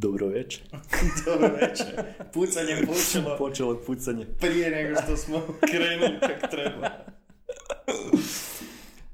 [0.00, 0.62] Dobro večer.
[1.26, 2.04] Dobro večer.
[2.32, 4.26] Pucanje je počelo Počelo je pucanje.
[4.40, 6.90] prije nego što smo krenuli kak treba.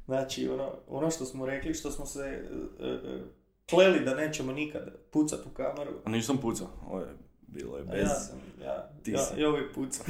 [0.07, 3.21] Znači, ono, ono što smo rekli, što smo se uh, uh,
[3.71, 5.91] kleli da nećemo nikad pucat u kameru.
[6.05, 6.69] A nisam pucao.
[6.87, 7.07] Ovo je
[7.47, 8.03] bilo je bez...
[8.03, 10.07] ja sam, ja, Ti ja, ja uvijek pucam.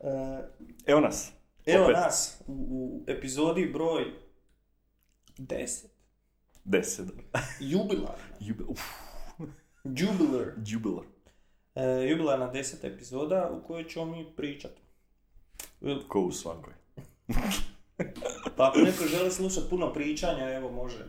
[0.00, 0.08] Uh,
[0.86, 1.32] Evo nas.
[1.66, 1.96] evo Opet.
[1.96, 4.04] nas u, u epizodi broj
[5.38, 5.91] 10.
[6.64, 7.08] Deset.
[8.68, 8.80] Uf.
[9.84, 10.54] Jubilar.
[10.66, 11.04] Jubilar.
[11.74, 14.72] E, jubilarna 10 epizoda u kojoj ćemo mi pričat.
[16.08, 16.72] Ko u svakoj.
[18.56, 21.04] Pa ako neko želi slušati puno pričanja, evo može,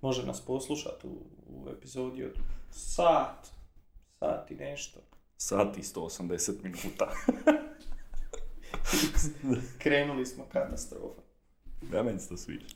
[0.00, 2.38] može nas poslušati u, u epizodi od
[2.70, 3.46] sat,
[4.18, 5.00] sat i nešto.
[5.36, 7.12] Sat i 180 minuta.
[9.82, 11.20] Krenuli smo katastrofa.
[11.92, 12.66] Ja meni se to sviđa.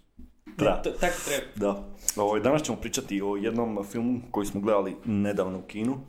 [0.58, 1.44] To- Tako treba.
[1.56, 1.84] Da.
[2.16, 6.00] Ovaj, danas ćemo pričati o jednom filmu koji smo gledali nedavno u kinu.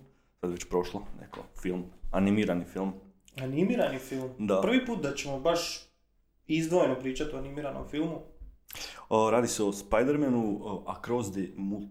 [0.41, 1.83] Sad je već prošlo neko film.
[2.11, 2.93] Animirani film.
[3.37, 4.29] Animirani film.
[4.39, 4.61] Da.
[4.61, 5.89] Prvi put da ćemo baš
[6.47, 8.21] izdvojeno pričati o animiranom filmu.
[9.09, 11.87] O, radi se o Spider-Manu o, Across the Mul-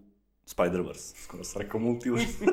[0.47, 1.15] Spider-Verse.
[1.15, 2.45] Skoro sam rekao multiverse.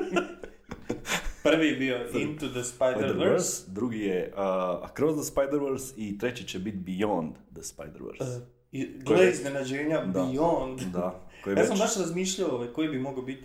[1.43, 3.63] Prvi je bio Into the Spider-Verse.
[3.67, 4.39] Drugi je uh,
[4.83, 8.37] Across the Spider-Verse i treći će biti Beyond the Spider-Verse.
[8.37, 8.43] Uh,
[8.73, 10.19] i gle iznenađenja Da.
[10.19, 10.91] Beyond.
[10.91, 11.19] Da.
[11.43, 13.43] Koji Ja sam baš razmišljao ovaj, koji bi mogao biti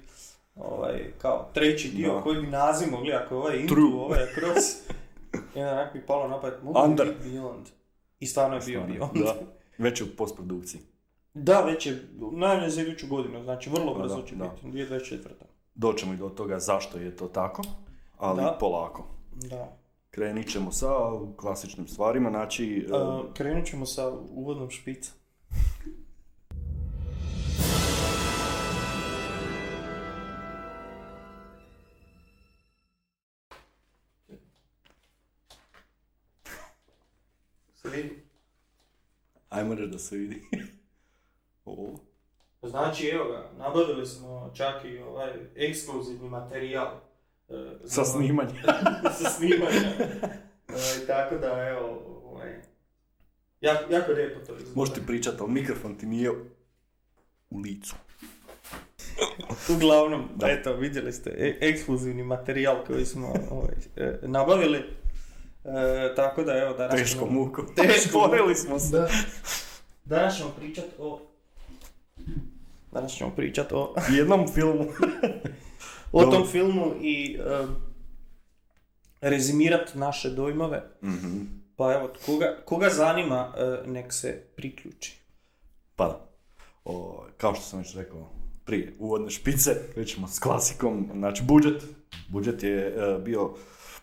[0.57, 2.21] ovaj, kao treći dio, Da.
[2.23, 3.93] koji bi naziv mogli, ako je ovaj Into, True.
[3.95, 4.77] ovaj Across.
[5.57, 7.07] I onda bi palo napad, mogu Under.
[7.07, 7.65] biti Beyond.
[8.21, 9.23] I stvarno je bio Beyond.
[9.25, 9.35] Da.
[9.79, 10.81] Već je u postprodukciji.
[11.35, 14.45] Da, već je, najmanje za iduću godinu, znači vrlo brzo da, će da.
[14.49, 15.19] biti, 2024.
[15.75, 17.63] Doćemo i do toga zašto je to tako,
[18.19, 18.57] ali Da.
[18.61, 19.07] polako.
[19.33, 19.78] Da.
[20.11, 20.87] Krenit ćemo sa
[21.37, 22.87] klasičnim stvarima, znači...
[22.91, 25.15] Uh, krenut ćemo sa uvodnom špicom.
[37.75, 38.23] Se vidi?
[39.49, 40.43] Ajmo reći da se vidi.
[41.65, 41.95] o,
[42.63, 47.08] Znači, evo ga, nabavili smo čak i ovaj ekskluzivni materijal.
[47.51, 47.55] E,
[47.87, 48.57] sa snimanjem.
[49.19, 49.89] sa snimanja.
[50.69, 52.53] E, tako da, evo, ovaj,
[53.61, 54.73] jako, jako lijepo to izgleda.
[54.75, 56.31] Možete pričati, ali mikrofon ti nije
[57.51, 57.95] u licu.
[59.75, 60.47] Uglavnom, Da.
[60.49, 64.79] eto, vidjeli ste, e- ekskluzivni materijal koji smo ovaj, e, nabavili.
[65.65, 67.63] E, tako da, evo, danas Teško ćemo- muku.
[67.77, 68.91] Teško Borili smo se.
[68.91, 69.09] Da.
[70.05, 71.21] Danas ćemo pričat o...
[72.93, 74.87] Danas ćemo pričat o, Jednom filmu.
[76.13, 77.67] O tom filmu i e,
[79.21, 80.83] rezimirat naše dojmove.
[81.03, 81.43] Mhm.
[81.77, 85.19] Pa evo, koga, koga zanima, e, nek se priključi.
[85.97, 86.29] Pa da.
[86.85, 88.31] O, kao što sam već rekao
[88.65, 91.85] prije, uvodne špice, krećemo s klasikom, znači budžet.
[92.29, 93.55] Budžet je e, bio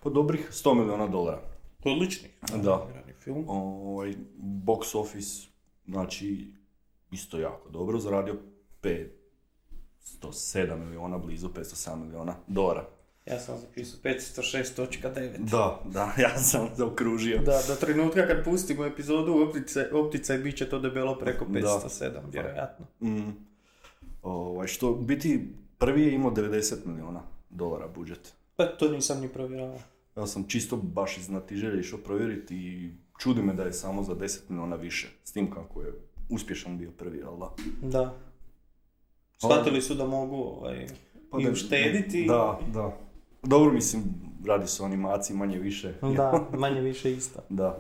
[0.03, 1.41] po dobrih 100 milijuna dolara.
[1.83, 2.29] Odlični.
[2.63, 2.87] Da.
[3.19, 3.45] film.
[3.47, 5.47] Ovaj, box office,
[5.87, 6.53] znači,
[7.11, 8.35] isto jako dobro, zaradio
[10.31, 12.85] 507 milijuna, blizu 507 milijuna dolara.
[13.25, 15.37] Ja sam zapisao 506.9.
[15.37, 17.37] Da, da, ja sam zaokružio.
[17.37, 21.59] Da, do trenutka kad pustimo epizodu u optice, opticaj bit će to debelo preko Da.
[21.59, 22.85] 507, vjerojatno.
[23.01, 23.31] Mm.
[24.21, 28.33] Ovaj, što biti prvi je imao 90 milijuna dolara budžet.
[28.55, 29.79] Pa to nisam ni provjeravao.
[30.17, 34.15] Ja sam čisto baš iz natiželje išao provjeriti i čudi me da je samo za
[34.15, 35.07] 10 milijuna više.
[35.23, 35.93] S tim kako je
[36.29, 37.55] uspješan bio prvi, ali da.
[37.81, 38.17] Da.
[39.45, 40.87] Shvatili su da mogu ovaj,
[41.31, 42.25] Pa i uštediti.
[42.27, 42.97] Da, da.
[43.43, 44.03] Dobro, mislim,
[44.45, 45.93] radi se o animaciji manje više.
[46.15, 47.39] Da, manje više isto.
[47.49, 47.79] da.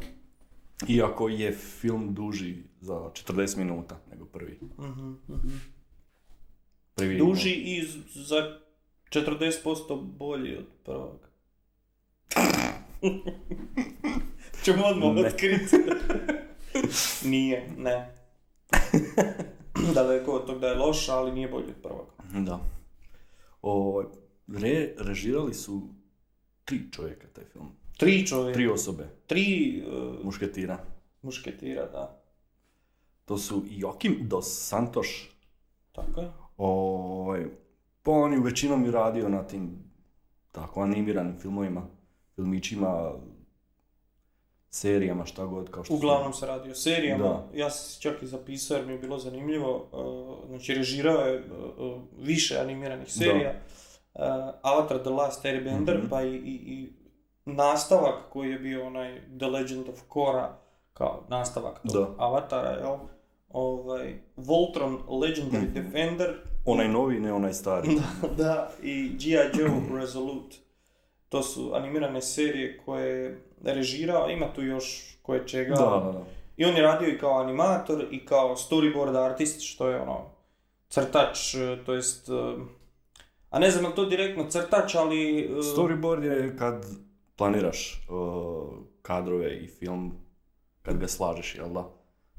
[0.87, 4.59] Iako je film duži za 40 minuta nego prvi.
[6.95, 8.35] Prvi je Duži i za
[9.09, 11.19] 40% bolji od prvog.
[14.63, 15.75] Ćemo odmah otkriti.
[17.31, 18.15] nije, ne.
[19.95, 22.05] Daleko od tog da je loš, ali nije bolji od prvog.
[22.45, 22.59] Da.
[23.61, 24.03] O,
[24.47, 25.81] re, režirali su
[26.65, 27.67] tri čovjeka taj film.
[27.97, 29.09] Tri čovjeka, Tri osobe.
[29.27, 29.43] tri
[29.87, 30.77] uh, Mušketira.
[31.21, 32.21] mušketira, da.
[33.25, 35.07] To su Joakim dos Santos.
[35.91, 36.31] Tako je.
[36.57, 37.45] Ovaj,
[38.03, 39.83] pa on je većinom i radio na tim
[40.51, 41.81] tako animiranim filmovima,
[42.35, 43.11] filmićima,
[44.75, 47.47] serijama, šta god, kao što Uglavnom se radi o serijama, Da.
[47.53, 51.37] ja sam si čak i zapisao jer mi je bilo zanimljivo, uh, znači režirao je
[51.39, 51.45] uh,
[51.87, 53.53] uh, više animiranih serija,
[54.13, 54.21] Uh,
[54.61, 56.07] Avatar The Last Airbender, Mhm.
[56.07, 56.93] pa i, i, i
[57.45, 60.57] nastavak koji je bio onaj The Legend of Korra,
[60.93, 62.15] kao nastavak tog Da.
[62.17, 62.97] Avatara, jel?
[63.49, 65.73] Ovaj, Voltron Legendary Mhm.
[65.73, 66.35] Defender
[66.65, 67.87] Onaj novi, ne onaj stari.
[68.37, 69.31] da, i G.I.
[69.59, 69.71] Joe
[70.01, 70.55] Resolute.
[71.35, 75.75] To su animirane serije koje je režirao, ima tu još koje čega.
[75.75, 76.23] Da, da, da.
[76.57, 80.21] I on je radio i kao animator i kao storyboard artist, što je ono,
[80.89, 81.55] crtač,
[81.85, 82.33] to jest, e,
[83.49, 85.39] a ne znam to direktno crtač, ali...
[85.39, 86.85] e, Storyboard je kad
[87.35, 90.13] planiraš uh, kadrove i film,
[90.81, 91.89] kad ga slažeš, jel da?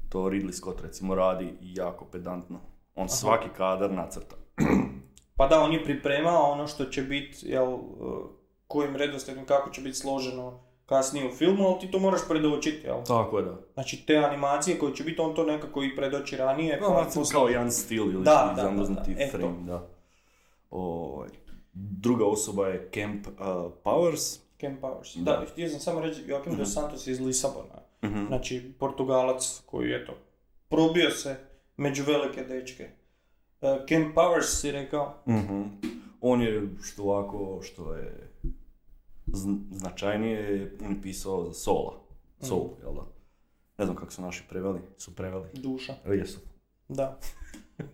[0.09, 2.59] To Ridley Scott recimo radi jako pedantno.
[2.95, 4.35] On svaki kadar nacrta.
[5.37, 7.77] Pa da, on je pripremao ono što će biti, jel,
[8.67, 12.97] kojim redoslijedom, kako će biti složeno kasnije u filmu, ali ti to moraš predočiti, jel?
[13.07, 13.57] Tako je da.
[13.73, 16.79] Znači, te animacije koje će biti, on to nekako i predoči ranije.
[16.81, 19.37] No, pa recimo kao jedan stil ili Da, da, da, zamrznuti da, to.
[19.37, 19.87] frame, da.
[20.69, 21.29] Ovaj,
[21.73, 23.33] druga osoba je Camp uh,
[23.83, 24.39] Powers.
[24.61, 25.15] Camp Powers.
[25.15, 25.31] Da.
[25.31, 27.81] Da, htio sam samo reći, Joaquim dos Santos je iz Lisabona.
[28.03, 28.25] Mhm.
[28.27, 30.13] Znači, Portugalac koji, eto,
[30.69, 31.35] probio se
[31.77, 32.89] među velike dečke.
[33.61, 35.61] Uh, Camp Powers si rekao, Mhm.
[36.21, 38.26] On je što ovako, što je
[39.27, 40.39] zn- značajnije,
[40.81, 41.93] on je pisao za Sola.
[42.39, 42.81] Soul, Mhm.
[42.81, 43.01] jel da?
[43.77, 44.79] Ne znam kako su naši preveli.
[44.97, 45.49] Su preveli?
[45.53, 45.93] duša.
[46.05, 46.39] E, Jesu.
[46.89, 47.17] Da.
[47.79, 47.85] Uh,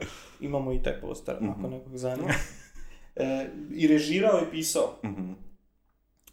[0.40, 1.70] imamo i taj poster, ako Mhm.
[1.70, 2.28] nekog zanima.
[3.16, 5.32] E, I režirao i pisao Mhm.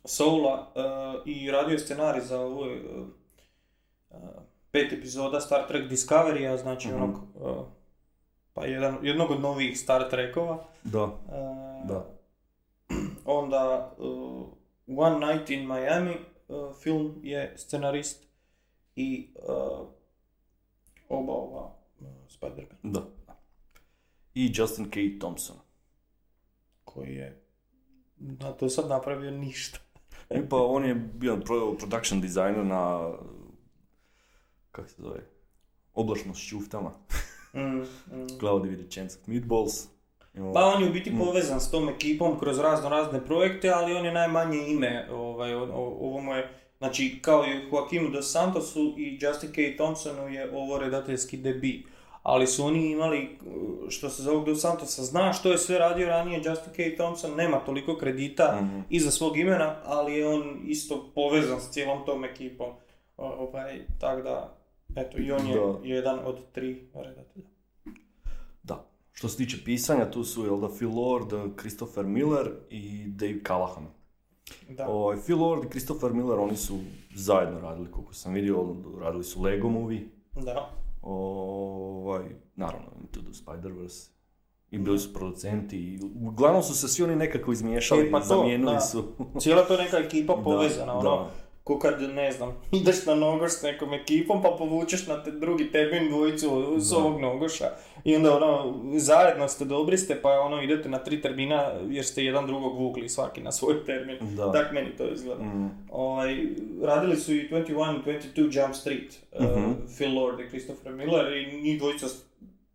[0.05, 0.81] Soula e,
[1.25, 2.79] i radio je scenarij za ovo e,
[4.71, 6.97] pet epizoda Star Trek Discovery, znači Mhm.
[6.97, 7.19] onog,
[8.53, 10.65] pa jedan, jednog od novih Star Trekova.
[10.83, 11.09] Da,
[11.85, 12.16] da.
[13.29, 14.47] Onda uh,
[14.87, 16.15] One Night in Miami
[16.47, 18.27] uh, film je scenarist
[18.95, 19.87] i uh,
[21.09, 23.07] oba ova uh, Spider-Man Da.
[24.33, 25.19] I Justin K.
[25.19, 25.57] Thompson.
[26.83, 27.43] koji je
[28.17, 29.79] na to je sad napravio ništa.
[30.29, 33.13] I pa on je bio pro- production designer na,
[34.71, 35.19] kako se zove,
[35.93, 36.91] oblačnost šuftama.
[37.53, 38.27] Mm, mm.
[38.39, 38.71] Claudio
[39.25, 39.87] Meatballs.
[40.53, 41.17] Pa on je u biti Mm.
[41.17, 46.19] povezan s tom ekipom kroz razno razne projekte, ali on je najmanje ime, ovaj, ovo
[46.19, 49.75] mu je, znači kao i Joaquimu dos Santosu i Justin K.
[49.77, 51.85] Thompsonu je ovo redateljski debi.
[52.23, 53.37] Ali su oni imali,
[53.89, 56.95] što se za ovog dos Santosa zna, što je sve radio ranije Justin K.
[56.95, 58.79] Thompson, nema toliko kredita Mhm.
[58.89, 62.69] iza svog imena, ali je on isto povezan s cijelom tom ekipom.
[63.17, 64.57] Ovaj, tako da,
[64.95, 65.73] eto, i on je Da.
[65.83, 67.45] jedan od tri redatelja.
[69.17, 69.19] Da.
[69.19, 73.87] Što se tiče pisanja, tu su jel da, Phil Lord, Christopher Miller i Dave Callahan.
[74.69, 74.87] Da.
[74.87, 76.77] Ovaj, Phil Lord i Christopher Miller, oni su
[77.15, 80.01] zajedno radili, koliko sam vidio, radili su Lego Movie,
[80.35, 80.69] Da.
[81.01, 82.23] ovaj,
[82.55, 84.09] naravno Into the Spider-Verse.
[84.71, 88.25] I bili su producenti i uglavnom su se svi oni nekako izmiješali, E, pa to,
[88.25, 88.79] zamijenili da.
[88.79, 89.03] su.
[89.39, 91.31] Cijela to neka ekipa Da, povezana, ono, da.
[91.67, 95.71] Ko kad, ne znam, ideš na nogoš s nekom ekipom pa povučeš na te drugi
[95.71, 97.65] termin dvojicu s ovog nogoša
[98.03, 101.57] i onda ono, zajedno ste dobri ste pa ono idete na tri termina
[101.89, 104.17] jer ste jedan drugog vukli svaki na svoj termin.
[104.35, 104.51] Da.
[104.51, 105.43] Tak meni to izgleda.
[105.43, 106.37] Mm, Ovaj,
[106.83, 107.67] radili su i 21
[107.97, 109.71] i 22 Jump Street, uh, Mhm.
[109.87, 112.05] Phil Lord i Christopher Miller i njih dvojica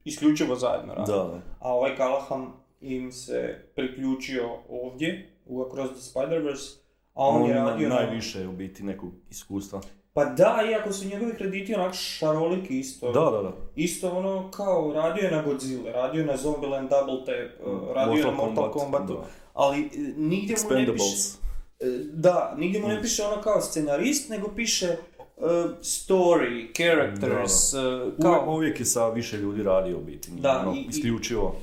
[0.04, 1.12] isključivo zajedno rade.
[1.12, 6.76] da, A ovaj Callahan im se priključio ovdje, u Across the Spider-Verse,
[7.14, 9.80] a on, on je radio na- najviše u biti nekog iskustva.
[10.12, 13.12] Pa da, iako su njegovi krediti onak šaroliki isto.
[13.12, 13.52] Da, da, da.
[13.76, 18.14] Isto ono kao radio je na Godzilla, radio je na Zombieland Double Tap, uh, radio
[18.14, 19.24] je na Mortal Kombatu, da.
[19.54, 21.04] ali e, nigdje mu ne piše...
[21.80, 24.96] E, Da, nigdje mu ne piše ono kao scenarist, nego piše e,
[25.80, 27.76] story, characters, e,
[28.22, 28.32] Kao...
[28.34, 28.54] kao...
[28.54, 31.56] Uvijek je sa više ljudi radio u biti, Da, ono, i- i- isključivo.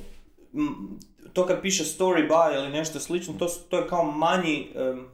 [0.54, 0.98] m,
[1.32, 5.06] to kad piše story by ili nešto slično, to, to je kao manji, em,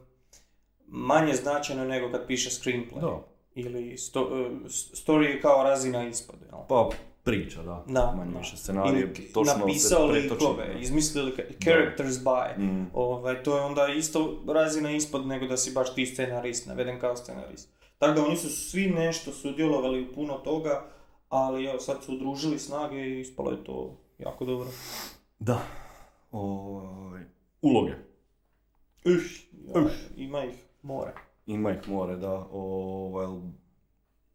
[0.87, 3.01] manje značajno nego kad piše screenplay.
[3.01, 3.23] Da.
[3.55, 6.59] Ili sto, e, story je kao razina ispod, jel?
[6.69, 6.89] Pa
[7.23, 7.83] priča, da.
[7.87, 8.39] Da, Manje da.
[8.39, 12.57] više scenarije, točno napisao likove, izmislili characters by.
[12.57, 12.89] Mm.
[12.93, 17.15] Ovaj, to je onda isto razina ispod nego da si baš ti scenarist, naveden kao
[17.15, 17.69] scenarist.
[17.97, 20.85] Tako da oni su svi nešto sudjelovali u puno toga,
[21.29, 24.67] ali evo sad su udružili snage i ispalo je to jako dobro.
[25.39, 25.59] Da.
[26.31, 27.21] Ovaj,
[27.61, 27.93] uloge.
[29.05, 31.11] Uš, ja, ima ih more.
[31.45, 32.47] Ima ih more, da.
[32.51, 33.27] Ovaj,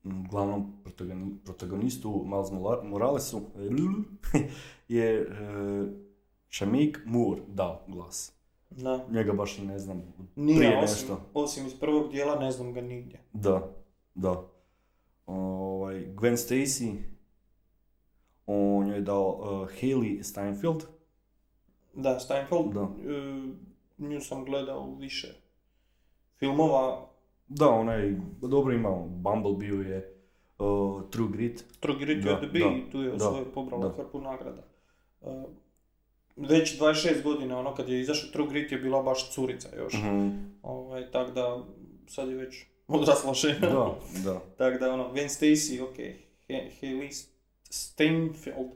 [0.05, 2.51] glavnom protagoni- protagonistu Miles
[2.85, 3.41] Moralesu
[4.89, 5.27] je e,
[6.51, 8.33] Shamik Moore dao glas.
[8.71, 9.07] Da.
[9.11, 10.03] Njega baš i ne znam
[10.37, 11.21] Nije, prije osim, nešto.
[11.35, 13.21] osim iz prvog dijela ne znam ga nigdje.
[13.33, 13.69] Da,
[14.15, 14.45] da.
[15.27, 16.97] Ovaj, Gwen Stacy,
[18.47, 20.85] on joj je dao uh, Haley Steinfeld.
[21.95, 22.81] Da, Steinfeld, Da.
[22.81, 23.43] e,
[23.99, 25.42] nju sam gledao više
[26.43, 27.09] filmova,
[27.49, 29.07] Da, ona je dobro imao.
[29.09, 30.15] Bumblebee je
[30.59, 31.65] uh, True Grit.
[31.81, 34.63] True Grit the da, Bee, tu je osvojio, pobrala hrpu nagrada.
[35.21, 35.45] uh,
[36.37, 39.93] već 26 godina, ono kad je izašao True Grit je bila baš curica još.
[39.95, 40.29] Mhm.
[40.63, 41.65] Ovaj, tako da,
[42.07, 43.61] sad je već odrasla žena.
[43.61, 43.95] Da,
[44.25, 44.41] da.
[44.59, 45.97] Tako da, ono, Gwen Stacy, ok,
[46.49, 47.27] He- Haley
[47.63, 48.71] Steinfeld.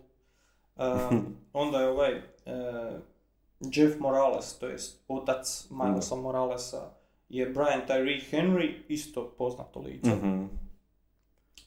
[0.77, 0.83] Uh,
[1.53, 3.01] onda je ovaj uh,
[3.61, 6.91] Jeff Morales, to jest otac Milesa Moralesa,
[7.29, 10.11] je Brian Tyree Henry, isto poznato lice.
[10.11, 10.45] Mhm.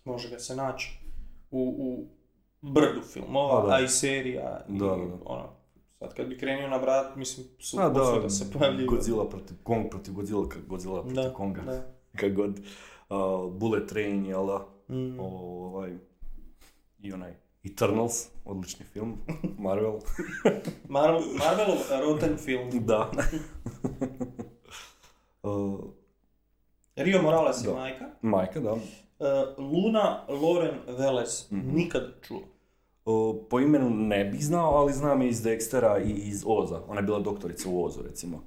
[0.06, 1.00] Može ga se naći
[1.52, 2.08] u, u
[2.64, 3.74] brdu filmova, A, da.
[3.74, 4.66] a i serija.
[4.70, 5.18] i, Da, da, da.
[5.26, 5.50] Ono,
[6.00, 8.90] sad kad bi krenuo na brat, mislim, su A, posvuda da, se pojavljivo.
[8.90, 11.62] Godzilla protiv Kong protiv Godzilla, Godzilla protiv Da, Konga.
[11.62, 11.92] da.
[12.20, 12.60] Kak god.
[13.10, 13.16] Uh,
[13.54, 14.68] Bullet Train, jel da?
[14.90, 15.20] Mm.
[15.20, 15.94] Ovaj,
[17.00, 19.18] I onaj Eternals, odlični film,
[19.58, 19.94] Marvel.
[20.90, 22.86] Marvel, Marvelov Rotten film.
[22.86, 23.12] da.
[25.44, 25.80] Uh,
[26.96, 27.74] Rio Morales je Da.
[27.74, 28.06] majka.
[28.22, 28.72] majka, da.
[28.72, 28.80] Uh,
[29.60, 31.76] Luna Lauren Velez, Mhm.
[31.76, 32.42] nikad čuo.
[33.06, 36.82] Uh, po imenu ne bih znao, ali znam je iz Dextera i iz Oza.
[36.88, 38.38] Ona je bila doktorica u Ozu, recimo.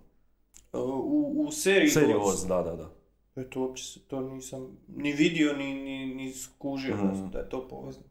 [0.72, 2.28] Uh, u, u seriji Serija Oz.
[2.28, 2.90] Oz, da, da, da.
[3.36, 7.30] Eto, uopće se to nisam ni vidio, ni, ni, ni skužio Mhm.
[7.30, 8.08] da je to poveznica.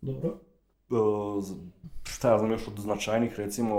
[0.00, 0.38] Dobro.
[0.90, 1.44] Uh,
[2.04, 3.76] šta ja znam još od značajnih, recimo,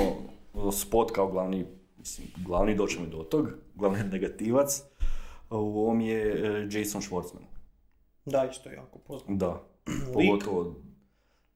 [0.71, 1.65] Spot kao glavni,
[2.00, 4.82] mislim, glavni doćemo do tog, glavni negativac,
[5.50, 7.44] u ovom je uh, Jason Schwartzman.
[8.25, 9.38] Da, isto je jako poznat.
[9.38, 10.13] Da, Lik.
[10.13, 10.75] pogotovo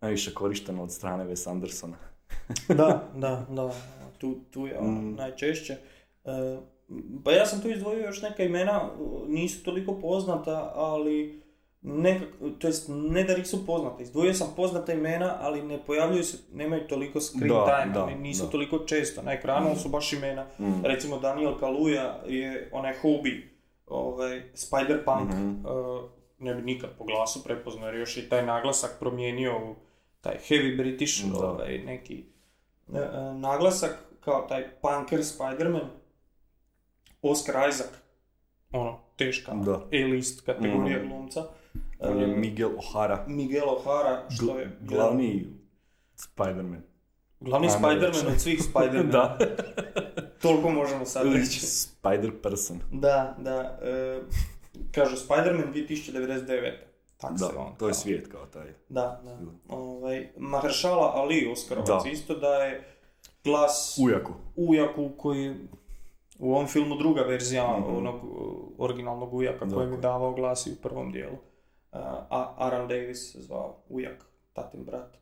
[0.02, 1.98] najviše korišteno od strane Wes Andersona.
[2.68, 3.74] da, da, da,
[4.18, 5.16] tu, tu je ono Mm.
[5.16, 5.74] najčešće.
[6.26, 6.58] E,
[7.24, 8.90] pa ja sam tu izdvojio još neka imena,
[9.28, 11.43] nisu toliko poznata, ali
[11.84, 12.28] nekak,
[12.60, 16.88] to jest ne da nisu poznata, izdvojio sam poznata imena, ali ne pojavljuju se, nemaju
[16.88, 18.50] toliko screen Da, time, da, nisu da.
[18.50, 20.46] toliko često na ekranu, ali su baš imena.
[20.60, 20.86] Mm.
[20.86, 23.50] Recimo Daniel Kaluuya je onaj Hobie,
[23.88, 25.50] ovaj, Spider-Punk, Mhm.
[25.50, 25.70] e,
[26.40, 29.76] ne bi nikad po glasu prepoznao jer još i taj naglasak promijenio u
[30.22, 31.38] taj heavy British, Da.
[31.40, 32.24] ovaj, neki
[32.90, 33.00] e,
[33.34, 35.90] naglasak kao taj punker Spider-Man,
[37.22, 37.90] Oscar Isaac,
[38.72, 39.74] ono, teška Da.
[39.94, 41.08] A-list kategorija Mhm.
[41.08, 41.44] glumca.
[42.04, 45.46] On je E, Miguel O'Hara, Miguel O'Hara, što gl- je glavni
[46.18, 46.82] Spider-Man.
[47.40, 49.04] glavni Spider-Man od svih Spider-mana.
[49.04, 49.38] da.
[50.42, 51.60] Toliko možemo sad reći.
[51.60, 52.80] Spider person.
[52.92, 53.80] Da, da.
[53.82, 54.20] E,
[54.92, 56.72] kažu Spider-Man 2099.
[57.18, 58.74] Tak Da, se on to je svijet kao taj.
[58.90, 59.38] Da, da.
[59.70, 62.10] Ovaj, Mahershala Ali, Oskarovac, Da.
[62.10, 62.84] isto daje
[63.44, 64.34] glas Ujaku.
[64.58, 65.56] Ujaku koji
[66.40, 67.96] u ovom filmu druga verzija Mhm.
[67.96, 68.16] onog
[68.78, 69.76] originalnog Ujaka Da.
[69.76, 71.36] kojem je davao glas i u prvom dijelu.
[71.94, 75.18] Uh, a Aaron Davis se zvao Ujak, tatin brat.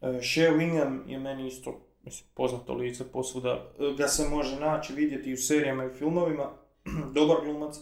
[0.00, 3.72] Uh, Shea Wingham je meni isto mislim, poznato lice posvuda.
[3.78, 6.50] Uh, ga se može naći, vidjeti i u serijama i filmovima.
[7.14, 7.76] Dobar glumac.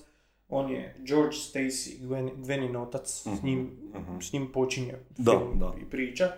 [0.49, 4.21] On je George Stacy, Gwen, Gwenin otac, s, njim, mhm.
[4.21, 5.75] s njim počinje Da, film da.
[5.81, 6.33] i priča.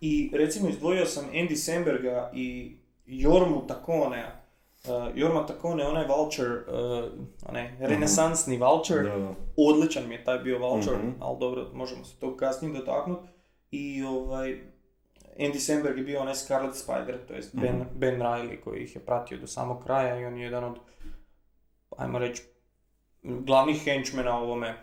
[0.00, 4.41] I recimo izdvojio sam Andy Samberga i Jormu Takonea.
[4.84, 7.10] Uh, Jorma Takone, onaj Vulture, uh,
[7.44, 9.34] onaj renesansni Vulture, Da, da.
[9.58, 11.10] odličan mi je taj bio Vulture, Mhm.
[11.20, 13.28] ali dobro, možemo se to kasnije dotaknuti.
[13.70, 14.60] I ovaj,
[15.38, 17.82] Andy Samberg je bio onaj Scarlet Spider, to jest ben, Mhm.
[17.92, 20.76] ben Riley koji ih je pratio do samog kraja i on je jedan od,
[21.92, 22.42] ajmo reći,
[23.22, 24.74] glavnih henchmena u ovome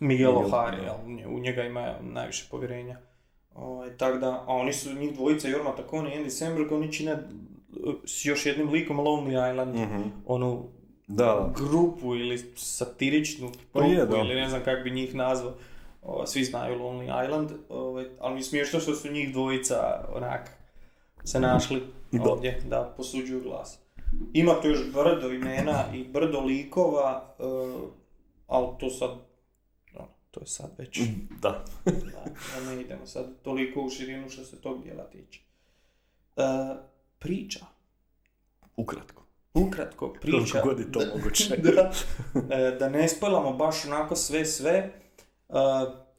[0.00, 2.98] Miguel O'Hare, u nje- u njega ima najviše povjerenja.
[3.54, 7.18] Ovaj, tak da, a oni su njih dvojica, Jorma Takone i Andy Samberg, oni čine
[8.04, 10.02] s još jednim likom Lonely Island, Mhm.
[10.26, 10.68] onu
[11.08, 14.16] Da, grupu ili satiričnu Pa trupu je, da.
[14.16, 15.54] ili ne znam kako bi njih nazvao.
[16.02, 19.76] O, svi znaju Lonely Island, ovaj, ali mi je smiješno što su njih dvojica
[20.14, 20.50] onak
[21.24, 22.22] se našli Da.
[22.22, 23.78] ovdje da posuđuju glas.
[24.32, 27.90] Ima tu još brdo imena i brdo likova, uh,
[28.46, 29.10] ali to sad,
[29.94, 31.00] ono, to je sad već,
[31.42, 31.64] da.
[31.84, 35.40] da, da ne idemo sad toliko u širinu što se tog dijela tiče.
[36.36, 36.44] Uh,
[37.24, 37.60] priča.
[38.76, 39.22] Ukratko.
[39.54, 40.36] Ukratko, priča.
[40.52, 41.56] Koliko god je to moguće.
[41.66, 41.90] da,
[42.50, 44.92] e, da ne spojlamo baš onako sve sve.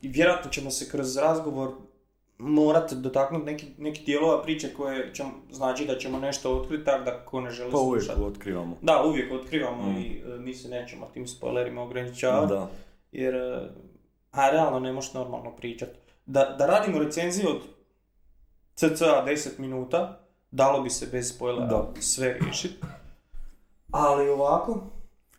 [0.01, 1.71] I vjerojatno ćemo se kroz razgovor
[2.37, 7.17] morati dotaknuti neki, neki dijelova priče koje će, znači da ćemo nešto otkriti, tako da
[7.19, 8.23] ko ne želi Pa uvijek slušati.
[8.23, 8.77] otkrivamo.
[8.81, 9.97] Da, uvijek otkrivamo Mm.
[9.97, 12.69] i e, mi se nećemo tim spoilerima ograničavati, Da.
[13.11, 13.69] jer e,
[14.31, 15.99] a realno ne možeš normalno pričati.
[16.25, 17.61] Da, da radimo recenziju od
[18.75, 21.93] cca 10 minuta, dalo bi se bez spoilera Da.
[21.99, 22.75] sve riješiti.
[23.91, 24.83] Ali ovako,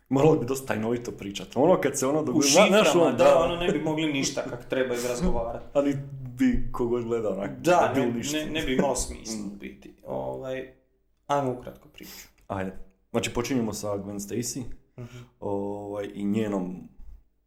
[0.09, 1.51] Moralo bi dosta tajnovito pričati.
[1.55, 2.47] Ono kad se ono u dogodi...
[2.47, 5.65] šiframa, znaš, ono, da, ono ne bi mogli ništa kak treba izrazgovarati.
[5.73, 5.97] Ali
[6.37, 7.51] bi kogod gleda onak.
[7.59, 8.37] Da, ne, ništa.
[8.37, 9.93] ne, ne bi imalo smisla u biti.
[10.05, 10.73] Ovaj,
[11.27, 12.27] ajmo ukratko priču.
[12.47, 12.77] Ajde.
[13.11, 14.63] Znači počinjemo sa Gwen Stacy
[14.99, 15.17] Mhm.
[15.39, 16.75] ovaj, i njenom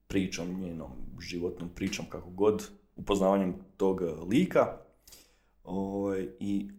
[0.07, 0.91] pričom, njenom
[1.21, 4.01] životnom pričom kako god, upoznavanjem tog
[4.31, 4.77] lika.
[5.65, 6.71] Ovaj, I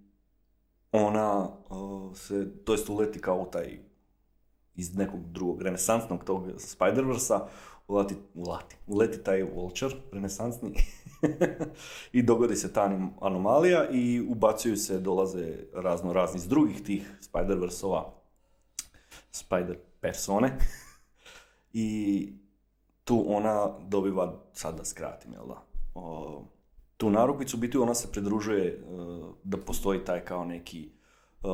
[0.91, 3.79] ona o, se, to jest uleti kao taj
[4.75, 7.39] iz nekog drugog renesansnog tog Spider-Versa,
[7.87, 10.73] uleti, ulati, uleti taj Vulture, renesansni,
[12.17, 18.03] i dogodi se ta anomalija i ubacuju se, dolaze razno razni iz drugih tih Spider-Versova,
[19.31, 20.57] Spider persone,
[21.73, 22.33] i
[23.03, 25.63] tu ona dobiva, sad da skratim, jel da,
[25.95, 26.43] o,
[27.01, 28.77] tu narukvicu, biti ona se pridružuje e,
[29.43, 30.89] da postoji taj kao neki
[31.43, 31.47] e,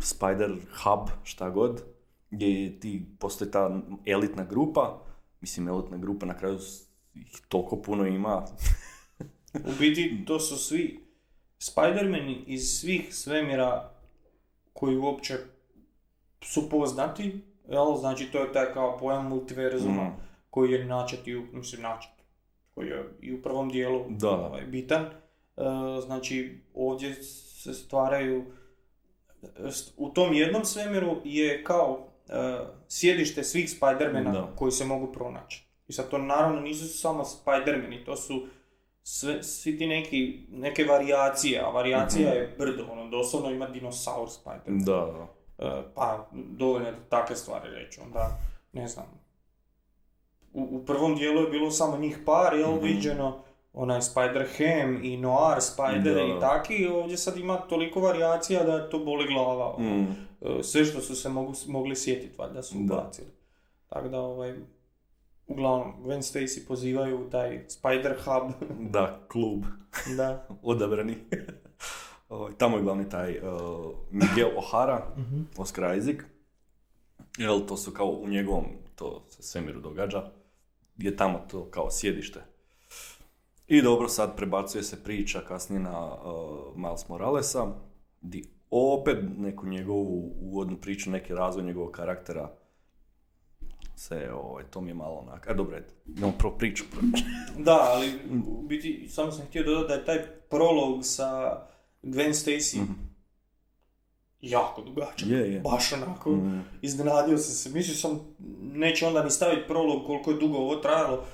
[0.00, 0.50] spider
[0.84, 1.82] hub, šta god,
[2.30, 5.02] gdje ti postoji ta elitna grupa,
[5.40, 6.58] mislim elitna grupa na kraju
[7.14, 8.44] ih toliko puno ima,
[9.68, 11.00] U biti, to su svi
[11.58, 13.90] Spider-mani iz svih svemira
[14.72, 15.34] koji uopće
[16.42, 17.96] su poznati, jel?
[17.96, 20.14] Znači, to je taj kao pojam multiverzuma Mhm.
[20.50, 22.10] koji je načet i mislim, načet,
[22.70, 24.30] koji je i u prvom dijelu Da.
[24.30, 25.02] ovaj, bitan.
[25.02, 25.10] E,
[26.00, 28.44] znači, ovdje se stvaraju,
[29.96, 32.32] u tom jednom svemiru je kao e,
[32.88, 34.52] sjedište svih Spider-mana Da.
[34.56, 35.64] koji se mogu pronaći.
[35.88, 38.46] I sad to naravno nisu samo Spider-mani, to su
[39.02, 42.36] sve, svi ti neki, neke varijacije, a varijacija Mhm.
[42.36, 44.78] je brdo, ono, doslovno ima dinosaur Spider-Man.
[44.78, 45.26] da, da.
[45.60, 48.38] E, pa, dovoljno je takve stvari reći, onda,
[48.72, 49.19] ne znam,
[50.52, 52.84] u, u prvom dijelu je bilo samo njih par, jel, Mhm.
[52.84, 53.38] viđeno,
[53.72, 56.20] onaj Spider-Ham i Noir Spider Da.
[56.22, 59.78] i taki, ovdje sad ima toliko varijacija da to boli glava.
[59.78, 60.06] Mm,
[60.62, 63.28] Sve što su se mogu, mogli sjetiti, valjda su ubacili.
[63.88, 64.54] Tako da, ovaj,
[65.46, 68.52] uglavnom, Gwen Stacy pozivaju taj Spider Hub.
[68.92, 69.64] da, klub.
[70.16, 70.46] da.
[70.62, 71.16] odabrani.
[72.28, 73.44] Ovaj, Tamo je glavni taj uh,
[74.10, 75.00] Miguel O'Hara,
[75.56, 76.16] Oscar Isaac.
[77.38, 78.64] Jel, to su kao u njegovom,
[78.94, 80.30] to se svemiru događa,
[81.02, 82.40] je tamo to kao sjedište.
[83.66, 87.66] I dobro, sad prebacuje se priča kasnije na uh, Miles Moralesa,
[88.20, 92.50] di opet neku njegovu uvodnu priču, neki razvoj njegovog karaktera
[93.96, 96.84] se, ovaj, to mi je malo onak, a dobro, idemo prvo priču.
[97.58, 98.12] Da, ali
[98.46, 101.60] u biti samo sam htio dodati da je taj prolog sa
[102.02, 102.78] Gwen Stacy
[104.42, 105.28] jako dugačak.
[105.28, 105.60] Je, je.
[105.60, 106.64] Baš onako, Mm.
[106.82, 107.70] iznenadio sam se.
[107.70, 108.20] Mislio sam,
[108.62, 111.24] neće onda ni staviti prolog koliko je dugo ovo trajalo,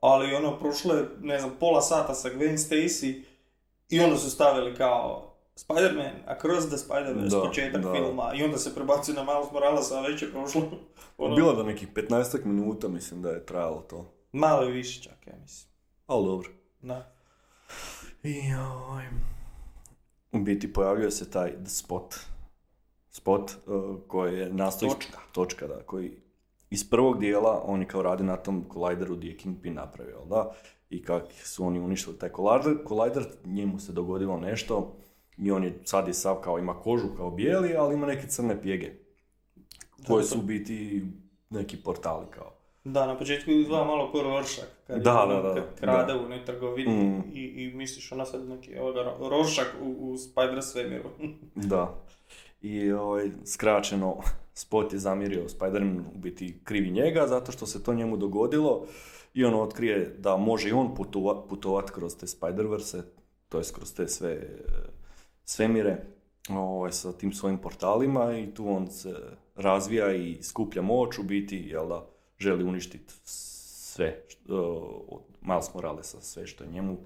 [0.00, 3.22] ali ono, prošlo je, ne znam, pola sata sa Gwen Stacy
[3.88, 7.92] i onda su stavili kao Spider-Man, Across the Spider-Verse, početak da.
[7.92, 10.62] filma, i onda se prebacio na Miles Moralesa, a već je prošlo.
[11.18, 14.06] ono, Bilo da nekih 15 minuta mislim da je trajalo to.
[14.32, 15.70] Malo je više čak, ja mislim.
[16.06, 16.48] Ali dobro.
[16.82, 17.12] Da.
[18.22, 19.06] I ovaj...
[20.32, 22.14] U biti pojavljuje se taj The Spot.
[23.12, 23.74] Spot uh,
[24.06, 24.90] koji je nastoji...
[24.90, 25.18] Točka.
[25.32, 25.74] Točka, da.
[25.76, 26.12] Koji
[26.70, 30.52] iz prvog dijela oni kao radi na tom kolideru gdje je Kingpin napravio, da?
[30.90, 34.92] I kak su oni uništili taj kolider, kolider, njemu se dogodilo nešto
[35.38, 38.62] i on je sad je sav kao ima kožu kao bijeli, ali ima neke crne
[38.62, 38.92] pjege.
[40.06, 41.06] Koje su u biti
[41.50, 42.52] neki portali kao.
[42.84, 46.18] Da, na početku izgleda malo ko Rorschach, kad, Da, je- da, da, kad krade da.
[46.18, 47.22] u onoj trgovini Mm.
[47.32, 48.92] i, i misliš ona sad neki evo
[49.82, 51.08] u, u Spider svemiru.
[51.54, 51.94] Da.
[52.62, 54.16] I ovaj, skraćeno,
[54.54, 58.86] Spot je zamirio Spider-Man u biti krivi njega zato što se to njemu dogodilo.
[59.34, 63.02] I on otkrije da može i on putova, putovat kroz te Spider-Verse,
[63.48, 64.48] to jest kroz te sve e,
[65.44, 65.96] svemire
[66.50, 68.38] ovaj, sa tim svojim portalima.
[68.38, 69.14] I tu on se
[69.56, 72.06] razvija i skuplja moć u biti, jel da,
[72.38, 74.54] želi uništiti sve što,
[75.08, 76.96] od Miles Moralesa, sve što je njemu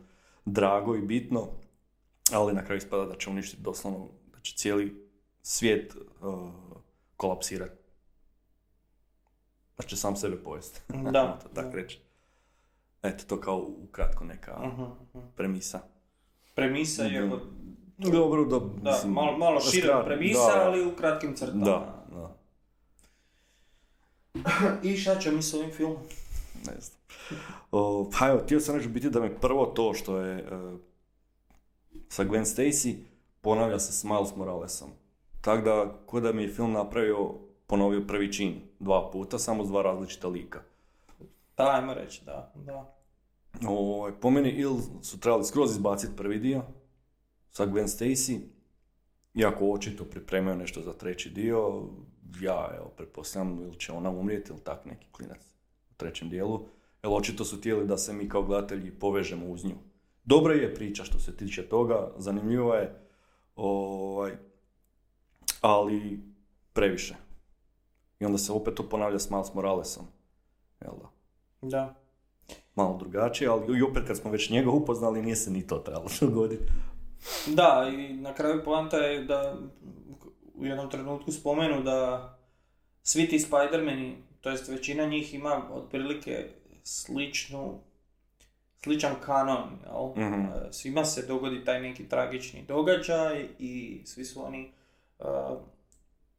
[0.45, 1.49] drago i bitno,
[2.33, 5.06] ali na kraju ispada da će uništiti doslovno, da će cijeli
[5.49, 6.51] svijet uh,
[7.17, 7.75] kolapsirati.
[9.79, 10.81] Da će sam sebe pojesti.
[11.13, 12.01] Da, to tako reći.
[13.03, 15.27] Eto, to kao ukratko neka Mhm, mhm.
[15.37, 15.81] premisa.
[16.55, 17.33] Premisa je, Mhm.
[17.33, 17.43] od-
[17.99, 21.65] Dobro, da, da, mislim, malo, malo šira skrat- premisa, da, ali u kratkim crtama.
[21.65, 22.37] Da, da,
[24.83, 25.97] I šta ćemo mi s ovim filmom?
[26.57, 26.99] ne znam.
[27.73, 30.45] O, pa evo, htio sam reći biti da mi prvo to što je e,
[32.09, 32.97] sa Gwen Stacy
[33.41, 34.91] ponavlja se s Miles Moralesom.
[35.47, 37.31] Tako da, ko da mi je film napravio,
[37.67, 40.63] ponovio prvi čin dva puta, samo s dva različita lika.
[41.57, 42.97] Da, ajmo reći, da, da.
[43.69, 46.63] Ovaj, po meni ili su trebali skroz izbaciti prvi dio
[47.51, 48.41] sa Gwen Stacy,
[49.35, 51.83] iako očito pripremaju nešto za treći dio,
[52.41, 55.41] ja evo, pretpostavljam ili će ona umrijeti ili tak neki klinac
[55.91, 56.67] u trećem dijelu,
[57.03, 59.77] jer očito su htjeli da se mi kao gledatelji povežemo uz nju.
[60.25, 63.01] Dobra je priča što se tiče toga, zanimljiva je,
[63.57, 64.33] ovaj,
[65.67, 66.21] ali
[66.73, 67.15] previše.
[68.21, 70.05] I onda se opet to ponavlja s Miles Moralesom.
[70.81, 71.09] Jel da?
[71.69, 71.95] Da.
[72.75, 76.09] malo drugačije, ali i opet kad smo već njega upoznali nije se ni to trebalo
[76.21, 76.65] dogoditi.
[77.47, 79.57] Da, i na kraju poanta je da
[80.55, 82.31] u jednom trenutku spomenu da
[83.03, 86.49] svi ti Spider-mani, to jest većina njih ima otprilike
[86.83, 87.81] sličnu
[88.85, 90.27] sličan kanon, jel?
[90.27, 90.41] Mhm.
[90.41, 94.73] E, Svima se dogodi taj neki tragični događaj i svi su oni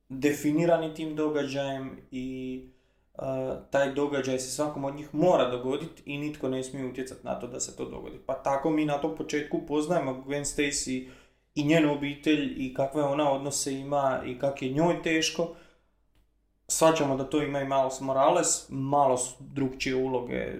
[0.10, 2.62] definirani tim događajem i
[3.14, 3.20] e,
[3.72, 7.48] taj događaj se svakom od njih mora dogoditi i nitko ne smije utjecati na to
[7.48, 8.20] da se to dogodi.
[8.26, 11.10] Pa tako mi na tom početku poznajemo Gwen Stacy
[11.56, 15.48] i njenu obitelj i kakve ona odnose ima i kak je njoj teško.
[16.68, 20.54] Svaćamo da to ima i Miles Morales, malo su drugčije uloge,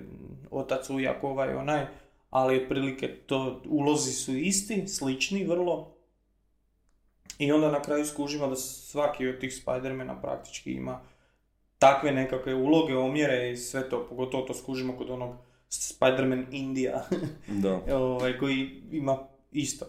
[0.52, 1.86] otac ujak ovaj onaj,
[2.30, 5.97] ali otprilike to ulozi su isti, slični vrlo.
[7.38, 11.00] I onda na kraju skužimo da svaki od tih Spidermana praktički ima
[11.80, 15.36] takve nekakve uloge, omjere i sve to, pogotovo to skužimo kod onog
[15.70, 17.04] Spider-Man India,
[17.64, 17.82] Da.
[17.98, 19.18] ovaj, koji ima
[19.52, 19.86] isto.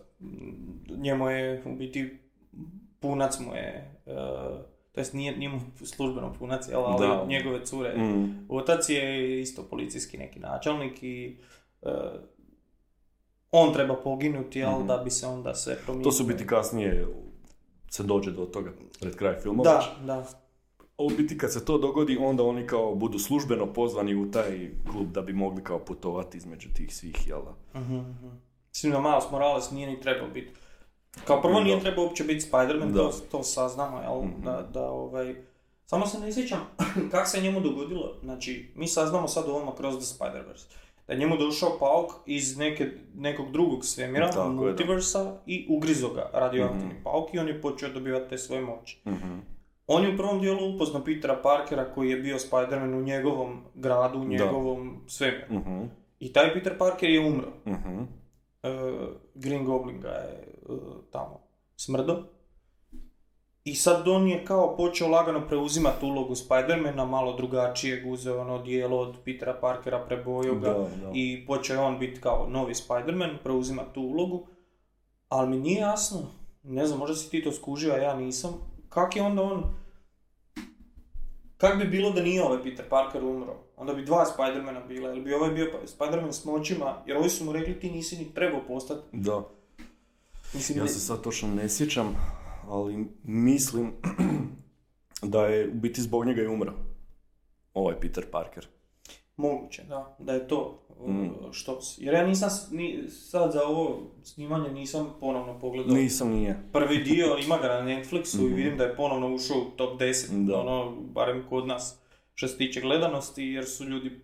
[0.96, 2.18] Njemu je u biti
[3.00, 4.12] punac mu je, uh,
[4.92, 7.24] to jest nije, nije mu službeno punac, jel, ali Da.
[7.28, 7.98] njegove cure.
[7.98, 8.46] Mm.
[8.48, 11.36] Otac je isto policijski neki načelnik i
[11.82, 11.90] uh,
[13.50, 14.86] on treba poginuti, jel, Mhm.
[14.86, 16.10] da bi se onda sve promijenilo.
[16.10, 17.06] To su biti kasnije
[17.90, 19.62] se dođe do toga pred kraj filma.
[19.62, 20.06] Da, već.
[20.06, 20.14] da.
[20.98, 24.70] A u biti kad se to dogodi, onda oni kao budu službeno pozvani u taj
[24.92, 27.80] klub da bi mogli kao putovati između tih svih, jel da?
[27.80, 28.28] Mhm, mhm.
[28.68, 30.52] Mislim da Miles Morales nije ni trebao biti.
[31.24, 32.98] Kao prvo nije trebao uopće biti Spider-Man, Da.
[32.98, 34.22] to, to saznamo, jel?
[34.24, 34.44] Mhm.
[34.44, 35.34] Da, da, ovaj...
[35.86, 36.60] Samo se ne sjećam
[37.10, 38.14] kak se njemu dogodilo.
[38.22, 40.66] Znači, mi saznamo sad u ovom Across the Spider-Verse.
[41.08, 44.48] Da je njemu došao pauk iz neke, nekog drugog svemira, Tako da.
[44.50, 47.02] multiversa, i ugrizo ga radioaktivni Mhm.
[47.04, 49.00] pauk i on je počeo dobivati te svoje moći.
[49.06, 49.38] Mhm.
[49.86, 54.18] On je u prvom dijelu upoznao Petera Parkera koji je bio Spider-Man u njegovom gradu,
[54.18, 54.28] u Da.
[54.28, 55.44] njegovom svemiru.
[55.50, 55.82] Mhm.
[56.20, 57.48] I taj Peter Parker je umro.
[58.62, 58.68] E,
[59.34, 60.72] Green Goblin ga je e,
[61.12, 61.40] tamo
[61.76, 62.22] smrdo.
[63.68, 68.98] I sad on je kao počeo lagano preuzimati ulogu Spidermana, malo drugačijeg, uzeo ono dijelo
[68.98, 71.10] od Petera Parkera, prebojio ga Da, da.
[71.14, 74.46] i počeo je on biti kao novi Spider-Man, preuzimati tu ulogu.
[75.28, 76.18] Ali mi nije jasno,
[76.62, 78.50] ne znam, možda si ti to skužio, a ja nisam,
[78.88, 79.62] kak je onda on,
[81.56, 83.54] kak bi bilo da nije ovaj Peter Parker umro?
[83.76, 87.28] Onda bi dva Spidermana bila, ili bi ovaj bio pa- Spiderman s moćima, jer ovi
[87.30, 89.00] su mu rekli ti nisi ni trebao postati.
[89.12, 89.42] Da.
[90.54, 92.16] Mislim, Ja se sad točno ne sjećam,
[92.68, 93.92] ali mislim
[95.22, 96.72] da je u biti zbog njega i umro.
[97.74, 98.66] Ovaj Peter Parker.
[99.36, 100.58] Moguće, da, da je to
[100.90, 101.30] uh, Mm.
[101.52, 102.04] što si.
[102.04, 105.94] Jer ja nisam ni, sad za ovo snimanje nisam ponovno pogledao.
[105.94, 106.62] Nisam nije.
[106.72, 108.54] Prvi dio ima ga na Netflixu i Mhm.
[108.54, 110.60] vidim da je ponovno ušao u top 10, Da.
[110.60, 111.98] ono, barem kod nas
[112.34, 114.20] što se tiče gledanosti, jer su ljudi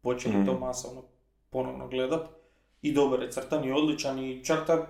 [0.00, 0.46] počeli Mhm.
[0.46, 1.02] to masovno
[1.50, 2.28] ponovno gledat.
[2.84, 4.86] I dobar je crtan i odličan i čak ta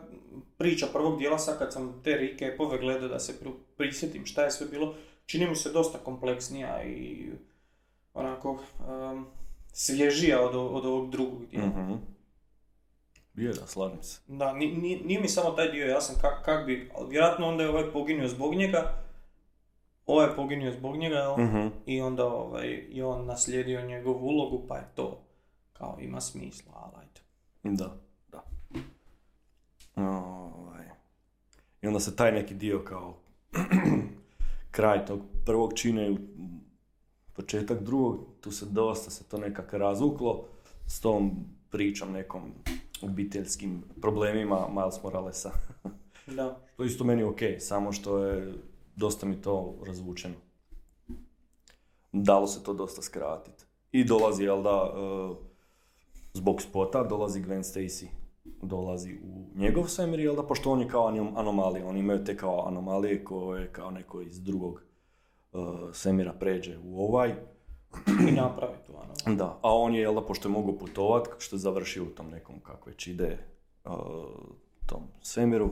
[0.58, 4.50] priča prvog dijela sad kad sam te recapove gledao da se pr- prisjetim šta je
[4.50, 4.94] sve bilo,
[5.26, 7.30] čini mi se dosta kompleksnija i
[8.14, 9.26] onako um,
[9.68, 11.66] svježija od, od ovog drugog dijela.
[11.68, 11.92] Mhm.
[13.34, 14.20] Je da, slažem se.
[14.28, 17.62] Da, ni- ni- nije mi samo taj dio jasan kak, kak bi, ali vjerojatno onda
[17.62, 19.04] je ovaj poginio zbog njega,
[20.06, 21.34] ovaj je poginio zbog njega?
[21.38, 21.66] Mhm.
[21.86, 25.20] i onda ovaj, i on naslijedio njegovu ulogu, pa je to
[25.72, 27.20] kao ima smisla, ali ajde.
[27.64, 27.96] Da,
[28.32, 28.44] da.
[29.96, 30.84] Ovaj.
[31.82, 33.14] I onda se taj neki dio kao
[34.70, 36.16] kraj tog prvog čine u
[37.32, 40.48] početak drugog, tu se dosta se to nekak razvuklo
[40.86, 41.30] s tom
[41.70, 42.52] pričom nekom
[43.02, 45.50] obiteljskim problemima Miles Moralesa.
[46.26, 46.58] Da.
[46.76, 48.54] To je isto meni ok, samo što je
[48.96, 50.34] dosta mi to razvučeno.
[52.12, 53.64] Dalo se to dosta skratiti.
[53.92, 55.34] I dolazi, jel da, e,
[56.34, 58.06] zbog spota, dolazi Gwen Stacy.
[58.62, 61.86] Dolazi u njegov svemir, jel da, pošto on je kao anom- anomalija.
[61.86, 64.82] Oni imaju te kao anomalije koje kao neko iz drugog
[65.52, 65.56] e,
[65.92, 67.34] svemira pređe u ovaj.
[68.28, 69.36] I napravi tu, ano.
[69.36, 72.30] Da, a on je, jel da, pošto je mogao putovat, što je završio u tom
[72.30, 73.38] nekom, kako već ide,
[73.84, 73.92] uh,
[74.86, 75.70] tom svemiru,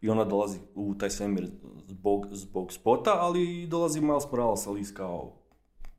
[0.00, 1.50] i ona dolazi u taj svemir
[1.86, 5.32] zbog, zbog spota, ali dolazi Miles Morales, ali kao,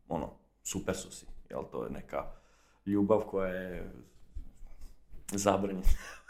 [0.07, 0.29] ono,
[0.63, 2.42] super su si, jel, to je neka
[2.85, 3.91] ljubav koja je
[5.27, 5.81] zabranjena.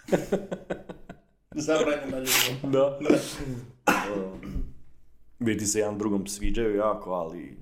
[1.52, 2.72] Zabranjena ljubav.
[2.72, 3.00] Da.
[5.40, 7.58] Biti se jedan drugom sviđaju jako, ali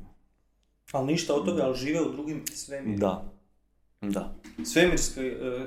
[0.92, 2.98] Ali ništa od toga, ali žive u drugim svemirima.
[2.98, 3.24] da,
[4.04, 4.34] da.
[4.66, 5.66] Svemirski, e,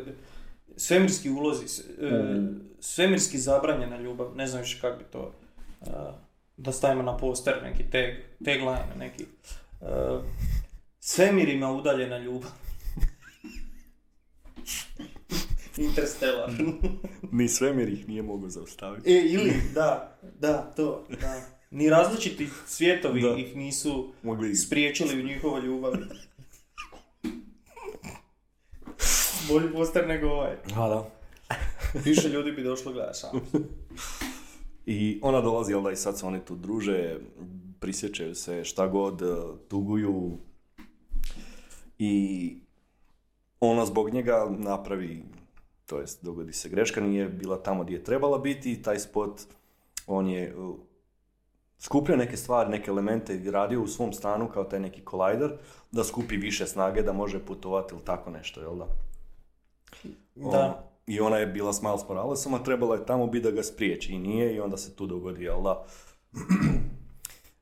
[0.77, 2.43] svemirski ulozi, s- e,
[2.81, 5.33] svemirski zabranjena ljubav, ne znam više kako bi to
[5.83, 5.87] e,
[6.57, 8.05] da stavimo na poster neki tag,
[8.45, 9.25] tagline neki.
[11.01, 12.51] Svemirima udaljena ljubav.
[15.77, 16.51] Interstellar.
[17.33, 19.11] Ni svemir ih nije mogao zaustaviti.
[19.13, 21.41] e, ili, da, da, to, da.
[21.71, 23.35] Ni različiti svijetovi Da.
[23.37, 25.99] ih nisu Mogli spriječili u njihovoj ljubavi.
[29.49, 30.57] Bolji poster nego ovaj.
[30.77, 31.11] A, da.
[32.05, 33.31] Više ljudi bi došlo gledati sam.
[34.87, 37.17] I ona dolazi, jel da, i sad se oni tu druže,
[37.81, 39.27] prisjećaju se šta god, e,
[39.69, 40.39] tuguju.
[41.99, 42.57] I
[43.71, 45.25] ona zbog njega napravi,
[45.87, 49.41] to jest dogodi se greška, nije bila tamo gdje je trebala biti i taj spot,
[50.07, 50.75] on je uh,
[51.79, 55.53] skupljao neke stvari, neke elemente i radio u svom stanu kao taj neki kolajder,
[55.93, 58.87] da skupi više snage, da može putovati ili tako nešto, jel da?
[60.35, 60.91] Da.
[61.07, 64.13] I ona je bila s Miles Moralesom, a trebala je tamo biti da ga spriječi
[64.13, 65.85] i nije i onda se tu dogodi, jel da?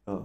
[0.06, 0.16] Uh,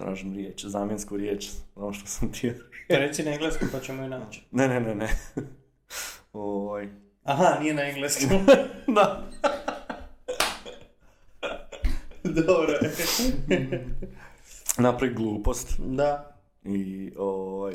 [0.00, 2.52] tražim riječ, zamjensku riječ, ono što sam ti...
[2.88, 4.42] To reci na engleskom pa ćemo ju naći.
[4.50, 5.08] ne, ne, ne, ne.
[6.32, 6.88] Oj.
[7.24, 8.28] Aha, nije na engleskom.
[8.96, 9.30] Da.
[12.24, 12.78] Dobro.
[14.78, 16.36] Napravi glupost Da.
[16.64, 17.74] i ovaj...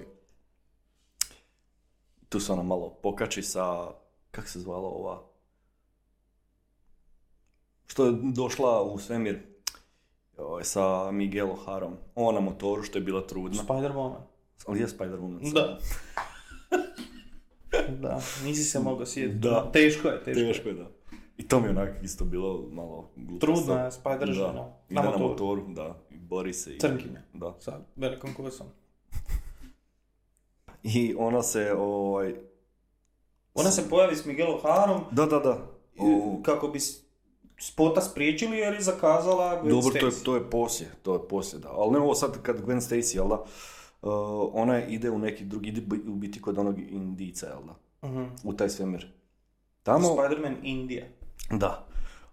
[2.29, 3.87] Tu se ona malo pokači sa...
[4.31, 5.23] Kak se zvala ova?
[7.87, 9.54] Što je došla u svemir
[10.37, 11.93] ovaj, sa Miguel O'Harom.
[12.15, 13.63] Ona na motoru što je bila trudna.
[13.63, 14.21] Spider-Woman.
[14.67, 15.53] Ali je Spider-Woman.
[15.53, 15.79] Da.
[18.01, 19.39] da, nisi se mogao sjetiti.
[19.39, 19.69] Da.
[19.71, 20.85] Teško je, teško, Teško je, da.
[21.37, 23.45] I to mi je onak isto bilo malo glupo.
[23.45, 24.33] Trudna je Spider Da.
[24.33, 24.67] žena.
[24.89, 25.29] Ide Na na motoru.
[25.29, 25.95] motoru, da.
[26.09, 26.75] I bori se.
[26.75, 27.21] I, Crnkinja.
[27.33, 27.55] Da.
[27.59, 28.67] Sa velikom kosom.
[30.83, 32.35] I ona se, ovaj...
[33.53, 35.67] Ona se pojavi s Miguel O'Harom Da, da, da.
[35.99, 36.79] O, kako bi
[37.59, 40.23] spota spriječili jer je zakazala Gwen Dobro, to je, Stacy.
[40.25, 41.69] to je poslije, to je poslije, da.
[41.71, 43.43] Ali ne ovo sad kad Gwen Stacy, jel da?
[44.01, 44.11] Uh,
[44.53, 48.07] ona ide u neki drugi, ide u biti kod onog indica, jel da?
[48.07, 48.23] Mhm.
[48.43, 49.11] U taj svemir.
[49.83, 51.05] Tamo, Spider-Man India.
[51.51, 51.85] da.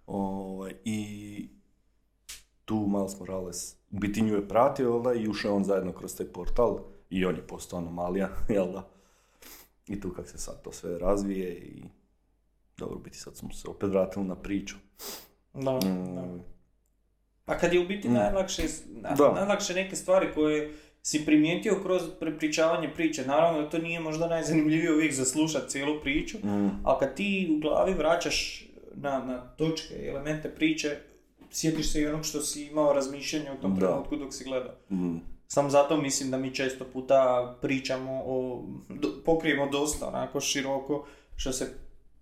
[0.07, 1.49] Ovaj, I
[2.65, 5.13] tu Miles Morales u biti nju je pratio, jel da?
[5.13, 8.87] I ušao je on zajedno kroz taj portal i on je postao anomalija, jel da?
[9.87, 11.83] I tu kak se sad to sve razvije i
[12.77, 14.75] dobro, biti sad smo se opet vratili na priču.
[15.53, 15.87] Da, da.
[15.87, 16.41] Mm,
[17.45, 18.13] A kad je u biti Mm.
[18.13, 19.31] najlakše, na- Da.
[19.31, 24.93] najlakše neke stvari koje si primijetio kroz prepričavanje priče, naravno da to nije možda najzanimljivije
[24.93, 29.93] uvijek za slušat cijelu priču, mm, ali kad ti u glavi vraćaš na, na točke
[29.95, 30.97] i elemente priče,
[31.51, 34.73] sjetiš se i onog što si imao razmišljanje u tom trenutku dok si gledao.
[34.91, 35.17] mm.
[35.47, 37.17] Sam zato mislim da mi često puta
[37.61, 41.73] pričamo o, do, pokrijemo dosta onako široko što se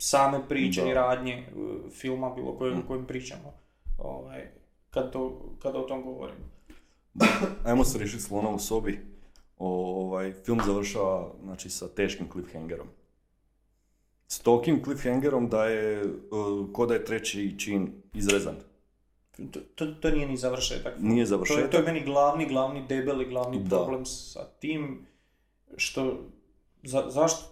[0.02, 0.90] same priče Da.
[0.90, 1.46] i radnje e,
[1.92, 3.54] filma bilo kojem, o kojem pričamo.
[3.98, 4.52] Ovaj,
[4.90, 6.40] kad, to, kad o tom govorimo.
[7.66, 9.00] Ajmo se riješiti slona u sobi.
[9.58, 12.88] Ovaj, film završava znači, sa teškim cliffhangerom.
[14.28, 18.56] S tolkim cliffhangerom da je, uh, ko da je treći čin izrezan.
[19.52, 20.94] To, to, to nije ni završetak.
[21.00, 21.72] Nije To je, završetak.
[21.72, 23.70] to je meni glavni, glavni debeli, glavni Da.
[23.70, 25.06] problem sa tim
[25.78, 26.18] što,
[26.84, 27.51] za, zašto,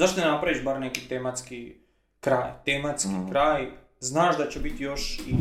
[0.00, 1.74] zašto ne napraviš bar neki tematski
[2.20, 3.30] kraj, tematski Mhm.
[3.30, 3.66] kraj,
[3.98, 5.34] znaš da će biti još i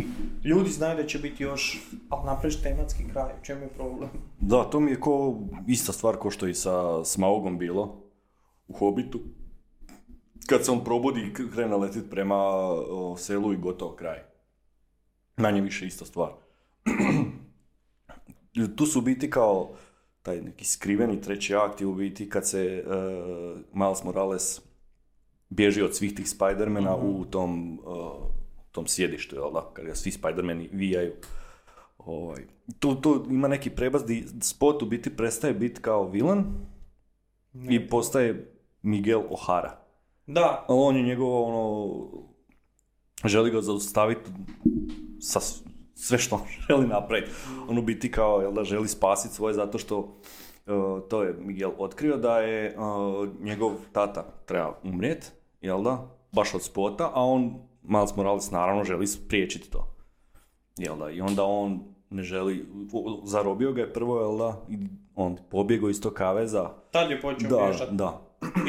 [0.47, 4.09] ljudi znaju da će biti još, ali napraviš tematski kraj, u čemu je problem?
[4.39, 5.35] Da, to mi je ko
[5.67, 8.03] ista stvar ko što i sa Smaugom bilo
[8.67, 9.19] u Hobbitu.
[10.47, 14.19] Kad se on probudi i krene letit prema o, selu i gotovo kraj.
[15.37, 16.31] Manje više ista stvar.
[18.77, 19.71] tu su biti kao
[20.21, 22.83] taj neki skriveni treći akt je u biti kad se e,
[23.73, 24.61] Miles Morales
[25.49, 27.89] bježi od svih tih Spidermana u tom, e,
[28.71, 31.13] tom sjedištu, jel da, kad ga svi Spidermani vijaju.
[31.97, 32.43] Ovaj,
[32.79, 36.45] tu, tu ima neki prebaz di Spot u biti prestaje biti kao vilan
[37.69, 39.71] i postaje Miguel O'Hara.
[40.27, 42.03] Da, on je njegovo ono,
[43.25, 44.31] želi ga zaustaviti
[45.19, 45.39] sa
[45.99, 47.31] sve što on želi napraviti.
[47.69, 50.13] On u biti kao, jel da, želi spasiti svoje zato što uh,
[51.09, 52.83] to je Miguel otkrio da je uh,
[53.41, 55.31] njegov tata treba umrijet,
[55.61, 59.87] jel da, baš od spota, a on, Miles Morales naravno želi spriječiti to.
[60.77, 64.77] Jel da, i onda on ne želi, u- zarobio ga je prvo, jel da, i
[65.15, 66.69] on pobjegao iz tog kaveza.
[66.91, 68.21] tad je počeo Da, da,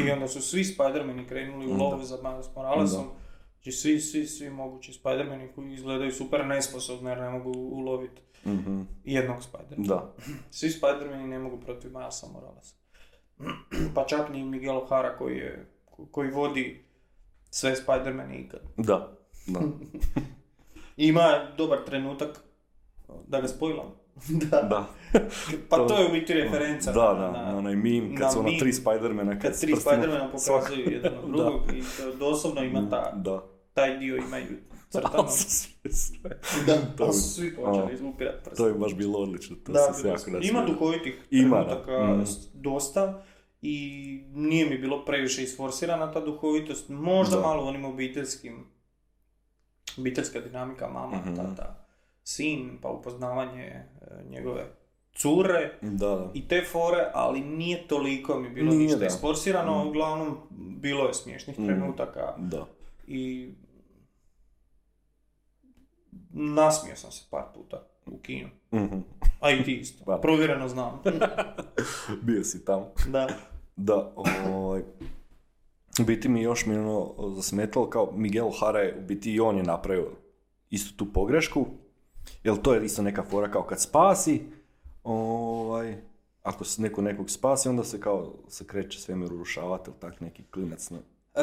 [0.06, 3.04] I onda su svi Spidermani krenuli u lovu za Miles Moralesom.
[3.62, 8.82] Znači svi, svi, svi mogući Spidermani koji izgledaju super nesposobni jer ne mogu uloviti mhm,
[9.04, 9.88] jednog Spidermana.
[9.88, 10.14] da.
[10.50, 12.74] Svi Spidermani ne mogu protiv Milesa Moralesa.
[13.94, 15.66] pa čak ni Miguel O'Hara koji, je,
[16.10, 16.84] koji vodi
[17.50, 18.60] sve Spidermane ikad.
[18.76, 19.60] Da, da.
[20.96, 22.40] Ima dobar trenutak,
[23.26, 23.94] da ga spojlam,
[24.42, 24.62] da.
[24.62, 24.86] Da.
[25.68, 26.92] Pa To- to je u biti referenca.
[26.92, 28.58] Da, na- da, na- onaj meme kad na su meme.
[28.58, 29.76] tri Spidermana kad s tri.
[29.76, 31.36] Spidermana pokazuju jedan od Da.
[31.36, 33.44] drugog i to doslovno ima ta, Da.
[33.74, 34.46] taj dio imaju
[34.90, 35.28] crtano.
[35.28, 36.30] Sve, sve.
[36.66, 38.56] Da, To su svi počeli izlupirat prst.
[38.56, 42.26] To je baš bilo odlično, to Da, se jako ima duhovitih Ima, da.
[42.26, 43.22] s- dosta
[43.62, 43.76] i
[44.28, 47.42] nije mi bilo previše isforsirana ta duhovitost, možda Da.
[47.42, 48.64] malo onim obiteljskim,
[49.98, 51.36] obiteljska dinamika mama, Mhm.
[51.36, 51.79] tata,
[52.32, 53.84] sin, pa upoznavanje e,
[54.30, 54.66] njegove
[55.14, 56.30] cure Da, da.
[56.34, 59.06] i te fore, ali nije toliko mi bilo Nije, ništa da.
[59.06, 59.88] isforsirano, Mhm.
[59.88, 60.36] uglavnom
[60.76, 61.68] bilo je smiješnih Mhm.
[61.68, 62.66] trenutaka Da.
[63.06, 63.50] i
[66.30, 68.48] nasmio sam se par puta u kinu.
[68.72, 68.98] Mhm.
[69.40, 70.04] A i ti isto.
[70.06, 70.18] Da.
[70.18, 71.02] Provjereno znam.
[72.22, 72.86] Bio si tamo.
[73.08, 73.28] da.
[73.76, 74.80] Da, ovaj,
[75.94, 79.56] u biti mi još mi ono zasmetalo kao Miguel O'Hara je, u biti i on
[79.56, 80.10] je napravio
[80.70, 81.66] istu tu pogrešku,
[82.44, 84.42] jer to je isto neka fora kao kad spasi,
[85.04, 85.96] ovaj,
[86.42, 90.42] ako se neko nekog spasi, onda se kao se kreće svemir urušavati ili tak neki
[90.44, 90.90] klinac.
[90.90, 90.98] Ne?
[91.34, 91.42] E,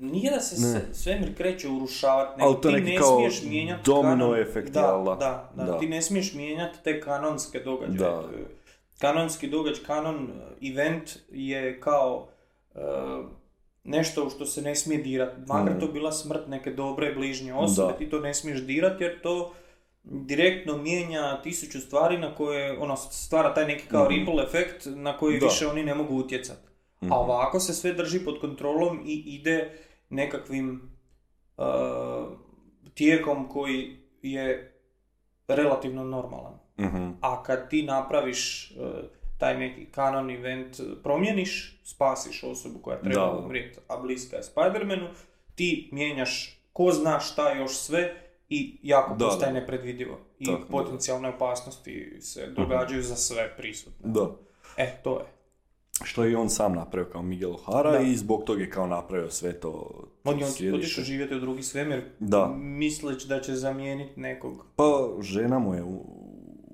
[0.00, 0.70] nije da se Ne.
[0.70, 5.04] sve- svemir kreće urušavati, nego ti ne kao smiješ mijenjati domino kanon- efekt, da, jel
[5.04, 5.14] da?
[5.56, 7.98] da, da, ti ne smiješ mijenjati te kanonske događaje.
[8.00, 8.22] Da.
[8.98, 10.28] Kanonski događaj, kanon
[10.60, 12.28] e, event je kao
[12.74, 12.78] e,
[13.84, 15.40] nešto što se ne smije dirati.
[15.40, 15.80] Makar Mm.
[15.80, 17.98] to bila smrt neke dobre bližnje osobe, Da.
[17.98, 19.52] ti to ne smiješ dirati jer to
[20.06, 24.14] direktno mijenja tisuću stvari na koje, ono, stvara taj neki kao Mhm.
[24.14, 25.46] ripple efekt na koji Da.
[25.46, 26.68] više oni ne mogu utjecati.
[27.02, 27.12] Mhm.
[27.12, 29.70] A ovako se sve drži pod kontrolom i ide
[30.10, 30.90] nekakvim
[31.56, 31.64] uh,
[32.94, 34.72] tijekom koji je
[35.48, 36.54] relativno normalan.
[36.80, 37.08] Mhm.
[37.20, 38.86] A kad ti napraviš uh,
[39.38, 45.08] taj neki kanon event, uh, promijeniš, spasiš osobu koja treba umrijeti, a bliska je Spider-Manu,
[45.54, 48.14] ti mijenjaš ko zna šta još sve
[48.48, 49.60] i jako Da, postaje da.
[49.60, 50.18] nepredvidivo.
[50.38, 50.66] I Tako, da.
[50.68, 54.10] potencijalne opasnosti se događaju za sve prisutne.
[54.10, 54.30] Da.
[54.76, 55.24] E, to je.
[56.02, 57.98] Što je i on sam napravio kao Miguel O'Hara Da.
[58.00, 60.02] i zbog toga je kao napravio sve to.
[60.24, 62.54] On je otišao živjeti u drugi svemir, Da.
[62.56, 64.66] misleć da će zamijeniti nekog.
[64.76, 64.84] Pa
[65.20, 66.04] žena mu je u,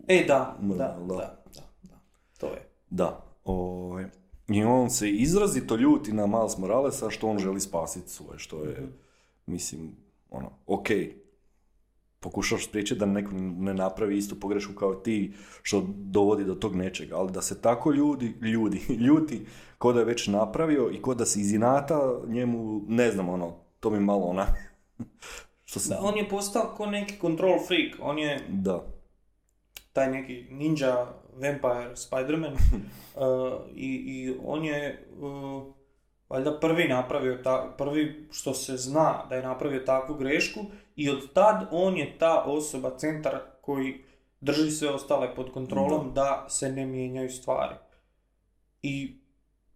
[0.09, 1.07] E, da, Da, da, da.
[1.07, 2.01] da, da, da,
[2.39, 2.69] to je.
[2.91, 4.05] Da, ovaj,
[4.49, 8.71] i on se izrazito ljuti na Miles Moralesa što on želi spasiti svoje, što je,
[8.73, 8.85] Mhm.
[9.47, 9.97] mislim,
[10.31, 10.87] ono, ok,
[12.23, 15.33] pokušaš spriječiti da neko ne napravi istu pogrešku kao ti,
[15.63, 19.47] što dovodi do tog nečega, ali da se tako ljudi, ljudi, ljuti,
[19.79, 23.57] ko da je već napravio i ko da se iz inata njemu, ne znam, ono,
[23.81, 24.47] to mi malo ona,
[25.65, 28.85] što se, Da, on je postao ko neki control freak, on je da,
[29.93, 32.61] taj neki ninja vampire Spider-Man uh,
[33.75, 35.63] i, i on je uh,
[36.29, 40.61] valjda prvi napravio, ta, prvi što se zna da je napravio takvu grešku
[40.97, 43.95] i od tad on je ta osoba, centar koji
[44.41, 47.75] drži sve ostale pod kontrolom da, se ne mijenjaju stvari.
[48.83, 49.17] I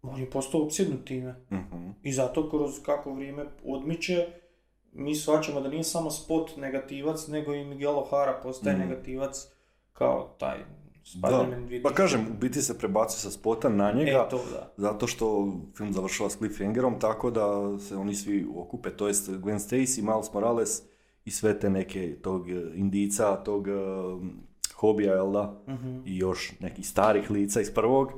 [0.02, 1.35] on je postao opsjednut time.
[1.52, 4.26] mhm, I zato kroz kako vrijeme odmiče,
[4.92, 8.88] mi shvaćamo da nije samo spot negativac, nego i Miguel O'Hara postaje Mhm.
[8.88, 9.48] negativac
[9.92, 10.64] kao taj da,
[11.29, 11.83] Spider-Man 2000.
[11.83, 14.72] pa kažem, u biti se prebacuje sa spota na njega, E, to da.
[14.76, 17.46] Zato što film završava s cliffhangerom tako da
[17.79, 20.83] se oni svi okupe, to jest Gwen Stacy, Miles Morales
[21.27, 23.73] i sve te neke tog eh, indica, tog eh,
[24.75, 25.99] hobija, jel da, Mhm.
[26.05, 28.12] i još nekih starih lica iz prvog,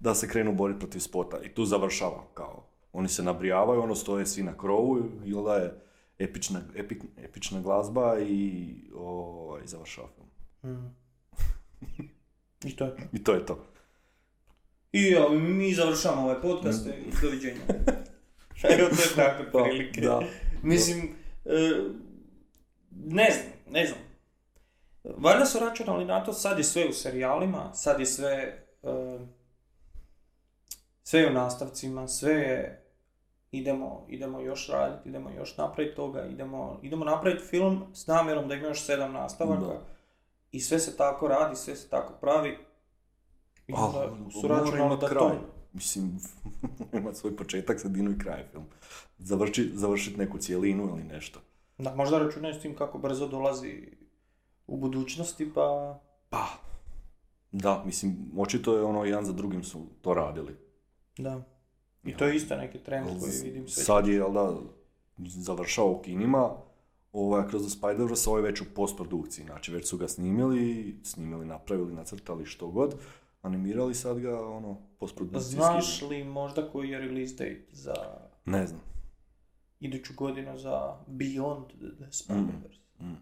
[0.00, 1.40] da se krenu boriti protiv spota.
[1.40, 5.80] I tu završava kao, oni se nabrijavaju, ono stoje svi na krovu, jel da je
[6.18, 10.28] epična, epik- epična glazba i ovaj, završava film.
[10.66, 10.86] Mhm.
[12.64, 13.02] I to je to.
[13.12, 13.64] I to je to.
[14.92, 16.90] I evo, mi završavamo ovaj podcast i
[17.22, 17.60] doviđenja.
[18.70, 20.00] Evo, to je tako, Pa, prilike.
[20.00, 20.20] da.
[20.62, 21.08] Mislim,
[21.44, 21.50] e,
[23.06, 23.98] ne znam, ne znam.
[25.04, 29.18] Valjda su računali na to, sad je sve u serijalima, sad je sve, e,
[31.02, 32.84] sve je u nastavcima, sve je,
[33.50, 38.54] idemo, idemo još raditi, idemo još napraviti toga, idemo, idemo napraviti film s namjerom da
[38.54, 39.66] ima još sedam nastavaka.
[39.66, 39.80] Da.
[40.50, 42.58] I sve se tako radi, sve se tako pravi.
[43.66, 45.18] I onda su računali da kraj.
[45.18, 45.34] to...
[45.72, 46.20] Mislim,
[46.98, 48.64] ima svoj početak, sredinu i kraj film.
[49.18, 51.40] Završi, završiti neku cijelinu ili nešto.
[51.82, 53.88] Da, možda računaju s tim kako brzo dolazi
[54.66, 55.98] u budućnosti, pa...
[56.30, 56.46] Pa,
[57.52, 60.56] da, mislim, očito je ono, jedan za drugim su to radili.
[61.18, 61.42] Da.
[62.04, 63.84] I to je isto neki trend koji vidim sve.
[63.84, 64.56] Sad je, jel da,
[65.18, 66.50] završao u kinima,
[67.12, 71.94] ovaj, kroz Spider-Verse, ovaj je već u postprodukciji, znači već su ga snimili, snimili, napravili,
[71.94, 72.94] nacrtali što god,
[73.42, 75.54] animirali sad ga, ono, postprodukcijski.
[75.54, 77.94] Znaš li možda koji je release date za
[78.44, 78.91] Ne znam.
[79.82, 81.66] Iduću godinu za Beyond
[81.96, 82.80] the Spider-Verse?
[83.00, 83.16] Mm.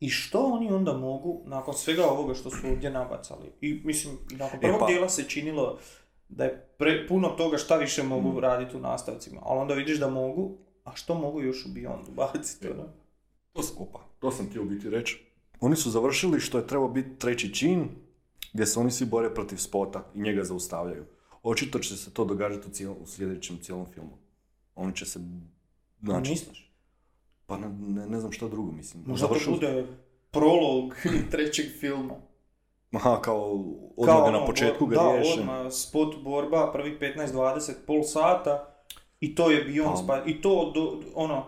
[0.00, 4.60] I što oni onda mogu, nakon svega ovoga što su ovdje nabacali, i mislim, nakon
[4.60, 5.78] prvog pa- dijela se činilo
[6.28, 8.38] da je pre, puno toga šta više mogu Mm.
[8.38, 12.68] raditi u nastavcima, ali onda vidiš da mogu, a što mogu još u Beyondu baciti,
[12.68, 12.84] ono?
[13.52, 15.24] To, opa, to sam htio u biti reći.
[15.60, 17.88] Oni su završili što je trebao biti treći čin,
[18.52, 21.04] gdje se oni svi bore protiv spota i njega zaustavljaju.
[21.42, 24.18] Očito će se to događati u, cijel, u sljedećem cijelom filmu.
[24.74, 25.20] Oni će se...
[26.02, 26.72] Znači, Misliš?
[27.46, 29.04] pa ne, ne, ne znam što drugo, mislim.
[29.06, 29.86] Možda to Završili- bude
[30.30, 30.94] prolog
[31.30, 32.14] trećeg filma.
[32.92, 33.64] Aha, kao
[33.96, 35.40] odmah ga na ono, početku ga da, riješe.
[35.40, 38.74] odmah, spot borba, prvih 15-20, pol sata,
[39.20, 41.46] i to je Beyond Pa- I to, do, ono,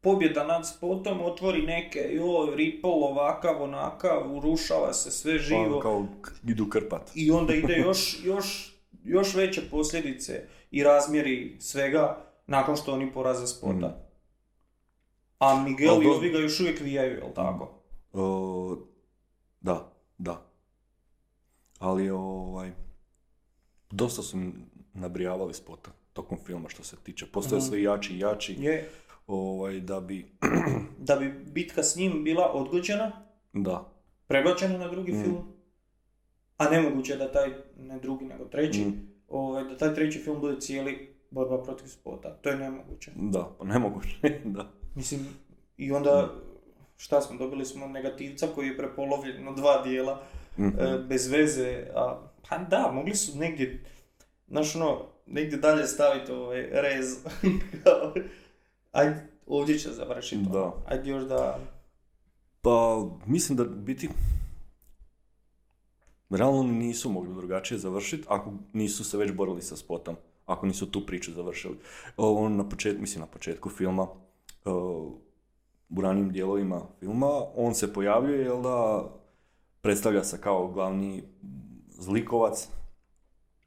[0.00, 5.76] pobjeda nad spotom otvori neke, joj, Ripple, ovakav, onakav, urušava se sve živo.
[5.76, 6.06] Pa, kao
[6.44, 7.10] idu krpat.
[7.14, 8.74] I onda ide još, još,
[9.04, 13.88] još veće posljedice i razmjeri svega nakon što oni poraze spota.
[13.88, 14.02] Mm.
[15.38, 17.70] A Miguel i ovi ga još uvijek vijaju, jel tako?
[18.12, 18.76] O,
[19.60, 20.46] da, da.
[21.78, 22.72] Ali ovaj,
[23.90, 24.38] dosta su
[24.94, 27.26] nabrijavali spota tokom filma što se tiče.
[27.26, 27.66] Postoje Mhm.
[27.66, 28.88] sve jači i jači Je,
[29.26, 30.32] ovaj, da bi,
[30.98, 33.92] da bi bitka s njim bila odgođena, da.
[34.26, 35.22] prebačena na drugi Mm.
[35.22, 35.52] film,
[36.56, 40.60] a nemoguće da taj, ne drugi nego treći, Mm, ovaj, da taj treći film bude
[40.60, 42.30] cijeli borba protiv spota.
[42.32, 43.10] To je nemoguće.
[43.16, 44.00] Da, pa ne mogu,
[44.44, 44.70] da.
[44.94, 45.26] Mislim,
[45.76, 46.34] i onda,
[46.96, 50.22] šta smo, dobili smo negativca koji je prepolovljen na dva dijela,
[50.58, 50.78] Mhm.
[50.78, 52.18] e, bez veze, a,
[52.48, 53.84] pa da, mogli su negdje,
[54.48, 57.18] znaš ono, negdje dalje staviti ovaj rez,
[58.92, 60.42] ajde, ovdje će završiti.
[60.52, 60.72] Da.
[60.86, 61.58] ajde još da,
[62.60, 64.08] Pa, mislim da biti
[66.30, 70.16] realno nisu mogli drugačije završiti ako nisu se već borili sa spotom.
[70.52, 71.78] Ako nisu tu priču završili.
[72.16, 74.06] On na početku, mislim na početku filma,
[75.96, 79.04] u ranijim dijelovima filma, on se pojavljuje, jel da,
[79.80, 81.22] predstavlja se kao glavni
[81.88, 82.68] zlikovac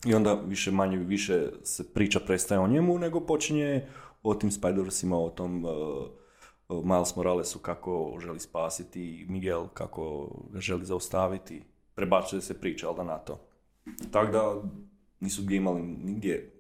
[0.06, 3.88] i onda više manje više se priča prestaje o njemu, nego počinje
[4.24, 5.66] o tim Spidersima, o tom
[6.70, 11.64] Miles Moralesu kako želi spasiti, Miguel kako ga želi zaustaviti,
[11.96, 13.40] prebacuje se priča, ali da na to.
[14.12, 14.56] Tako da
[15.20, 16.55] nisu gdje imali nigdje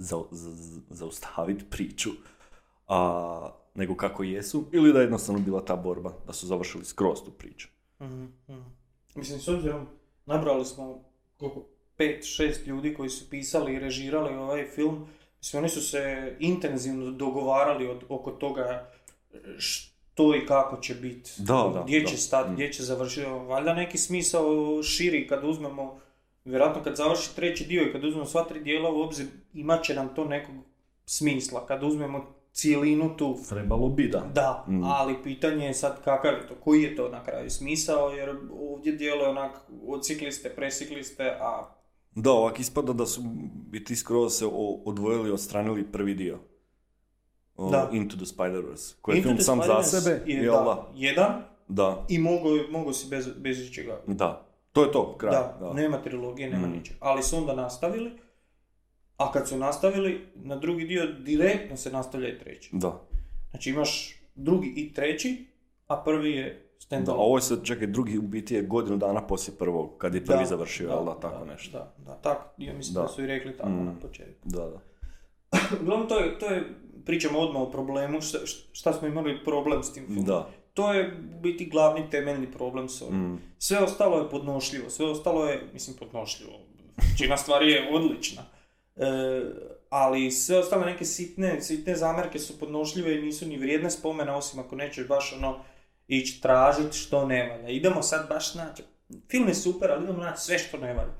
[0.00, 2.10] za, za- zaustaviti priču,
[2.88, 7.18] a, nego kako jesu, ili da je jednostavno bila ta borba, da su završili skroz
[7.18, 7.68] tu priču.
[8.00, 8.60] Mhm, mhm.
[9.14, 9.86] Mislim, s obzirom,
[10.26, 11.04] nabrali smo
[11.36, 11.64] koliko,
[11.96, 15.06] pet, šest ljudi koji su pisali i režirali ovaj film.
[15.38, 16.00] Mislim, oni su se
[16.40, 18.92] intenzivno dogovarali od, oko toga
[19.58, 21.30] što i kako će biti,
[21.84, 22.06] gdje da.
[22.06, 22.54] će stati, Mm.
[22.54, 23.26] gdje će završiti.
[23.26, 26.00] Valjda neki smisao širi kad uzmemo,
[26.44, 29.94] vjerojatno kad završi treći dio i kad uzmemo sva tri dijela u obzir, imat će
[29.94, 30.54] nam to nekog
[31.06, 31.66] smisla.
[31.66, 34.20] Kad uzmemo cijelinu tu, Trebalo bi, da.
[34.34, 34.82] da, Mm.
[34.84, 38.92] ali pitanje je sad kakav je to, koji je to na kraju smisao, jer ovdje
[38.92, 39.52] djeluje onak,
[39.86, 41.74] odsjekli ste, presjekli ste, a
[42.14, 43.20] Da, ovak ispada da su
[43.66, 44.46] biti skroz se
[44.84, 46.38] odvojili, odstranili prvi dio.
[47.56, 47.88] O, Da.
[47.92, 48.94] Into the Spider-Verse.
[49.02, 50.90] Koji je film sam za sebe, je, da?
[50.94, 54.00] jedan Da, i mogo, mogo si bez, bez ičega.
[54.06, 54.49] da.
[54.72, 55.32] To je to, kraj.
[55.32, 56.70] Da, Da, nema trilogije, nema Mm.
[56.70, 56.96] ničeg.
[57.00, 58.10] Ali su onda nastavili,
[59.16, 62.70] a kad su nastavili, na drugi dio direktno se nastavlja i treći.
[62.72, 63.00] Da.
[63.50, 65.46] Znači imaš drugi i treći,
[65.86, 68.96] a prvi je stand Da, a ovo je sad, čekaj, drugi u biti je godinu
[68.96, 71.78] dana poslije prvog, kad je prvi završio, jel da, tako nešto.
[71.78, 73.02] Da, da, tako, ja mislim Da.
[73.02, 73.08] da.
[73.08, 73.84] su i rekli tako Mm.
[73.84, 74.48] na početku.
[74.48, 74.80] Da, da.
[75.82, 76.64] Uglavnom, to je, to je,
[77.06, 78.38] pričamo odmah o problemu, šta,
[78.72, 80.24] šta smo imali problem s tim filmom.
[80.24, 80.48] Da.
[80.74, 83.18] To je biti glavni temeljni problem s ovim.
[83.32, 83.40] Mm.
[83.58, 86.52] Sve ostalo je podnošljivo, sve ostalo je, mislim podnošljivo,
[87.12, 88.42] većina stvari je odlična.
[88.96, 89.06] E,
[89.90, 94.60] ali sve ostale neke sitne, sitne zamjerke su podnošljive i nisu ni vrijedne spomena, osim
[94.60, 95.58] ako nećeš baš ono
[96.08, 97.68] ići tražiti što ne valja.
[97.68, 98.82] Idemo sad baš naći,
[99.30, 101.14] film je super, ali idemo naći sve što ne valja.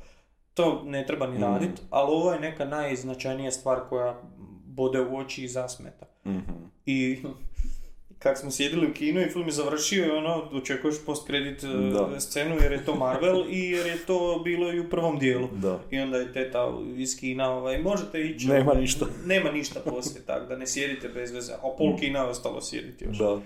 [0.54, 1.42] To ne treba ni Mm.
[1.42, 4.22] raditi, ali ovo je neka najznačajnija stvar koja
[4.70, 6.06] bode u oči i zasmeta.
[6.26, 6.52] Mhm.
[6.86, 7.18] I
[8.18, 12.20] kak smo sjedili u kinu i film je završio i ono, očekuješ post-kredit e, Da.
[12.20, 15.48] scenu jer je to Marvel i jer je to bilo i u prvom dijelu.
[15.52, 15.80] Da.
[15.90, 16.58] I onda je teta
[16.96, 18.48] iz kina, ovaj, možete ići.
[18.48, 19.06] Nema ovaj, ništa.
[19.26, 21.52] Nema ništa poslije, tako da ne sjedite bez veze.
[21.54, 23.18] A pol kina je ostalo sjediti još.
[23.18, 23.40] Da.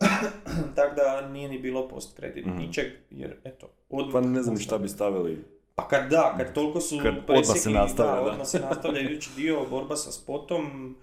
[0.76, 2.56] Tako da nije ni bilo post-kredit Mhm.
[2.58, 4.12] ničeg, jer eto, odmah.
[4.14, 5.38] Pa ne znam šta bi stavili.
[5.80, 8.22] Pa kad da, kad toliko su Kad odmah se nastavlja, da, da.
[8.22, 10.96] odmah se nastavlja idući dio, borba sa spotom,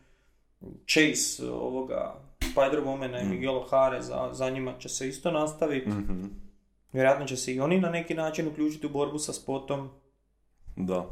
[0.86, 2.16] chase ovoga
[2.48, 3.30] Spider-Womana i Mm.
[3.30, 5.90] Miguel O'Hare, za, za njima će se isto nastaviti.
[5.90, 6.24] Mhm.
[6.94, 9.90] Vjerojatno će se i oni na neki način uključiti u borbu sa spotom.
[10.76, 11.06] Da.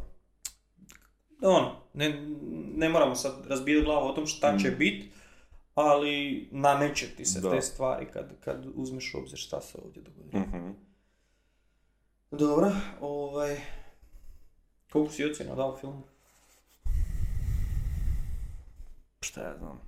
[1.43, 2.09] Ono, ne,
[2.75, 4.77] ne moramo sad razbijati glavu o tom šta će Mm.
[4.77, 5.05] bit,
[5.75, 7.51] ali nameće ti se Da.
[7.51, 10.43] te stvari kad, kad uzmeš u obzir šta se ovdje dogodilo.
[10.43, 10.69] Mhm.
[12.39, 12.71] Dobro,
[13.01, 13.61] ovaj...
[14.91, 16.03] Koliko si ocjena dao filmu?
[19.21, 19.81] Šta ja znam.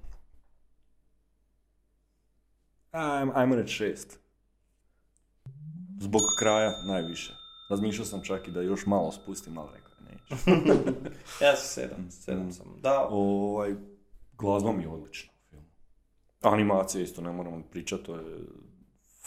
[2.91, 4.19] Ajmo, ajmo reći šest.
[5.99, 7.33] Zbog kraja najviše.
[7.69, 10.35] Razmišljao sam čak i da još malo spustim, ali rekao neću.
[11.45, 13.07] Ja sam sedam, sedam sam dao.
[13.11, 13.75] Ovaj,
[14.37, 15.65] glazba mi je odlična u filmu.
[16.41, 18.39] Animacija isto, ne moramo pričati, to je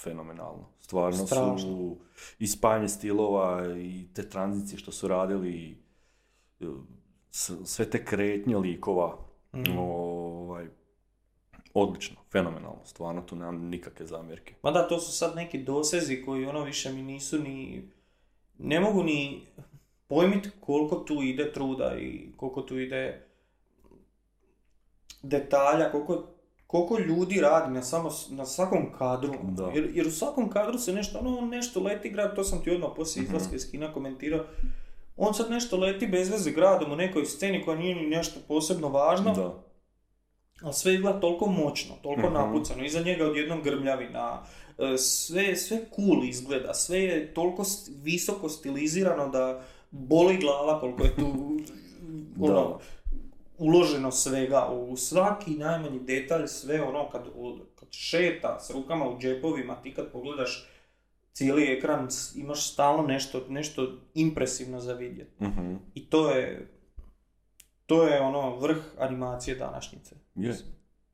[0.02, 0.68] fenomenalno.
[0.80, 1.58] Stvarno Strašno.
[1.58, 1.96] su
[2.38, 5.78] i spajanje stilova i te tranzicije što su radili,
[6.60, 6.64] e,
[7.64, 9.78] sve te kretnje likova, Mm.
[9.78, 10.66] ovaj,
[11.74, 14.54] odlično, fenomenalno, stvarno tu nemam nikakve zamjerke.
[14.62, 17.88] Ma da, to su sad neki dosezi koji ono više mi nisu ni...
[18.58, 19.46] Ne mogu ni
[20.06, 23.26] pojmiti koliko tu ide truda i koliko tu ide
[25.22, 26.26] detalja, koliko,
[26.70, 29.34] koliko ljudi radi na, samo, na svakom kadru.
[29.44, 29.66] Da.
[29.66, 32.90] Jer, jer u svakom kadru se nešto, ono, nešto leti grad, to sam ti odmah
[32.96, 33.30] poslije Mhm.
[33.30, 34.44] izlaska iz kina komentirao.
[35.16, 38.88] On sad nešto leti bez veze gradom u nekoj sceni koja nije ni nešto posebno
[38.88, 39.54] važno, Da,
[40.62, 42.34] ali sve izgleda toliko moćno, toliko Mhm.
[42.34, 44.42] napucano, iza njega odjednom grmljavina,
[44.78, 51.04] e, sve, sve cool izgleda, sve je toliko st- visoko stilizirano da boli glava koliko
[51.04, 51.56] je tu
[52.40, 52.78] ono, Da.
[53.60, 57.22] Uloženo svega, u svaki najmanji detalj, sve ono kad,
[57.74, 60.68] kad šeta s rukama u džepovima, ti kad pogledaš
[61.32, 65.44] cijeli ekran, imaš stalno nešto, nešto impresivno za vidjeti.
[65.44, 66.68] mhm, I to je,
[67.86, 70.14] to je ono vrh animacije današnjice.
[70.34, 70.54] je,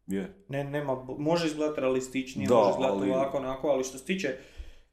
[0.07, 0.45] je.
[0.49, 4.37] Ne, nema, može izgledati realističnije, Da, može izgledati ali- ovako, onako, ali što se tiče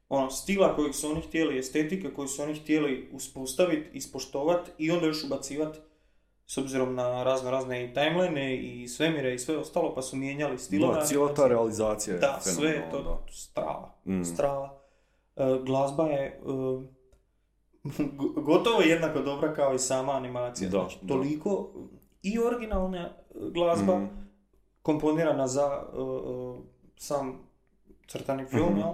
[0.08, 5.06] ono, stila kojeg su oni htjeli, estetike koju su oni htjeli uspostaviti, ispoštovati i onda
[5.06, 5.78] još ubacivati
[6.46, 10.58] s obzirom na razno razne i timeline i svemire i sve ostalo, pa su mijenjali
[10.58, 10.94] stilove.
[10.94, 13.94] Da, cijela ta realizacija je Da, sve je to strava.
[14.06, 14.22] Mm.
[14.24, 14.80] Strava.
[15.36, 16.82] E, glazba je go-
[18.42, 20.70] gotovo jednako dobra kao i sama animacija.
[20.70, 21.08] Da, znači, da.
[21.08, 21.70] toliko
[22.22, 23.10] i originalna
[23.52, 24.06] glazba, Mhm.
[24.82, 26.64] komponirana za uh, uh,
[26.96, 27.38] sam
[28.06, 28.78] crtani film, Mhm.
[28.78, 28.88] jel?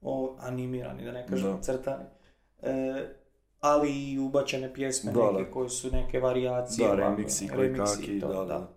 [0.00, 1.62] O, animirani, da ne kažem Da.
[1.62, 2.04] crtani.
[2.62, 3.06] E,
[3.60, 5.50] ali i ubačene pjesme Da, neke da.
[5.50, 6.86] koje su neke varijacije.
[6.88, 8.72] Da, ovako, remiksi koji remiksi kaki, i to, da, da.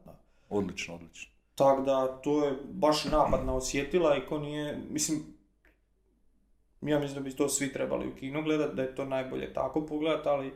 [0.50, 1.32] Odlično, odlično.
[1.56, 5.20] Tako da, to je baš napad na osjetila i ko nije, mislim,
[6.82, 9.86] ja mislim da bi to svi trebali u kinu gledat, da je to najbolje tako
[9.86, 10.54] pogledat, ali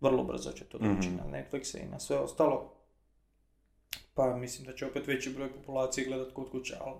[0.00, 1.16] vrlo brzo će to doći Mhm.
[1.16, 2.74] na Netflixe i na sve ostalo.
[4.14, 6.96] Pa mislim da će opet veći broj populacije gledat kod kuće, ali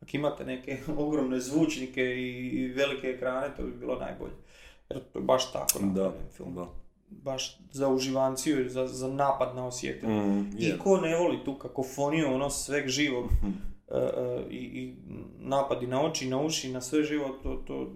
[0.00, 4.32] ako imate neke ogromne zvučnike i velike ekrane, to bi bilo najbolje.
[4.92, 6.54] Jer to baš tako Da, film.
[6.54, 6.66] da.
[7.10, 10.12] Baš za uživanciju za, za napad na osjetilo.
[10.12, 13.50] Mm, I ko ne voli tu kakofoniju, ono sveg živog, Mhm.
[13.88, 14.96] e, e, i, i
[15.38, 17.90] napadi na oči, na uši, na sve živo, to, to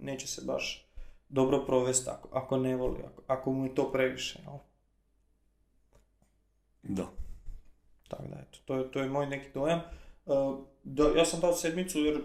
[0.00, 0.88] neće se baš
[1.28, 4.38] dobro provesti ako, ako ne voli, ako, ako mu je to previše.
[4.42, 4.58] jel?
[6.84, 7.06] Da.
[8.08, 9.78] Tako da, eto, to je, to je moj neki dojam.
[9.78, 9.84] E,
[10.84, 12.20] da, ja sam dao sedmicu jer...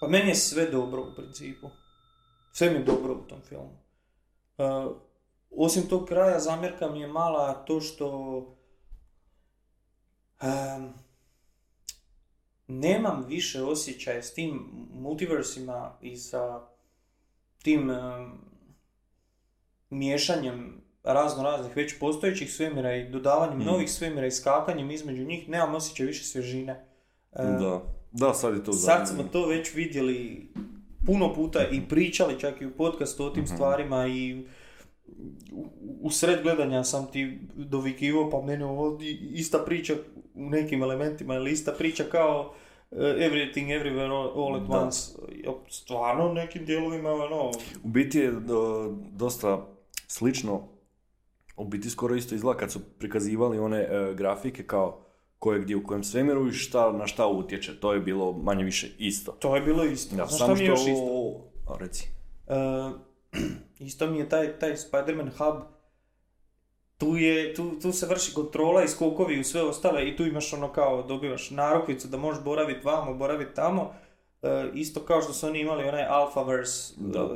[0.00, 1.70] pa meni je sve dobro u principu.
[2.52, 3.78] Sve mi je dobro u tom filmu.
[4.58, 4.62] E,
[5.50, 8.06] osim tog kraja, zamjerka mi je mala to što...
[10.42, 10.92] em,
[12.66, 14.60] nemam više osjećaja s tim
[14.92, 16.60] multiversima i sa
[17.62, 18.32] tim em,
[19.90, 23.64] miješanjem razno raznih već postojećih svemira i dodavanjem Mm.
[23.64, 26.72] novih svemira i skakanjem između njih, nemam osjećaj više svježine.
[27.32, 27.95] E, Da.
[28.16, 30.48] Da, sad je to Sad smo to već vidjeli
[31.06, 33.54] puno puta i pričali čak i u podcastu o tim Mhm.
[33.54, 34.44] stvarima i
[36.00, 38.98] u, sred gledanja sam ti dovikivao pa mene ovo
[39.32, 39.94] ista priča
[40.34, 42.54] u nekim elementima ili ista priča kao
[42.90, 44.78] uh, Everything Everywhere All, at Da.
[44.78, 45.12] Once.
[45.70, 47.50] Stvarno u nekim dijelovima ono,
[47.82, 49.66] U biti je do- dosta
[50.06, 50.68] slično,
[51.56, 55.05] u biti skoro isto izgleda kad su prikazivali one e, grafike kao
[55.38, 57.80] ko je gdje u kojem svemiru i šta, na šta utječe.
[57.80, 59.32] To je bilo manje više isto.
[59.32, 60.16] to je bilo isto.
[60.16, 60.88] Da, Znaš samo šta mi je što...
[60.88, 61.40] još isto?
[61.66, 62.08] A, reci.
[62.46, 63.00] Uh,
[63.88, 65.62] isto mi je taj, taj Spider-Man hub,
[66.98, 70.52] tu, je, tu, tu se vrši kontrola i skokovi u sve ostale i tu imaš
[70.52, 73.82] ono kao dobivaš narukvicu da možeš boraviti vamo, boraviti tamo.
[74.42, 77.24] Uh, isto kao što su oni imali onaj Alphaverse, Da.
[77.24, 77.30] uh,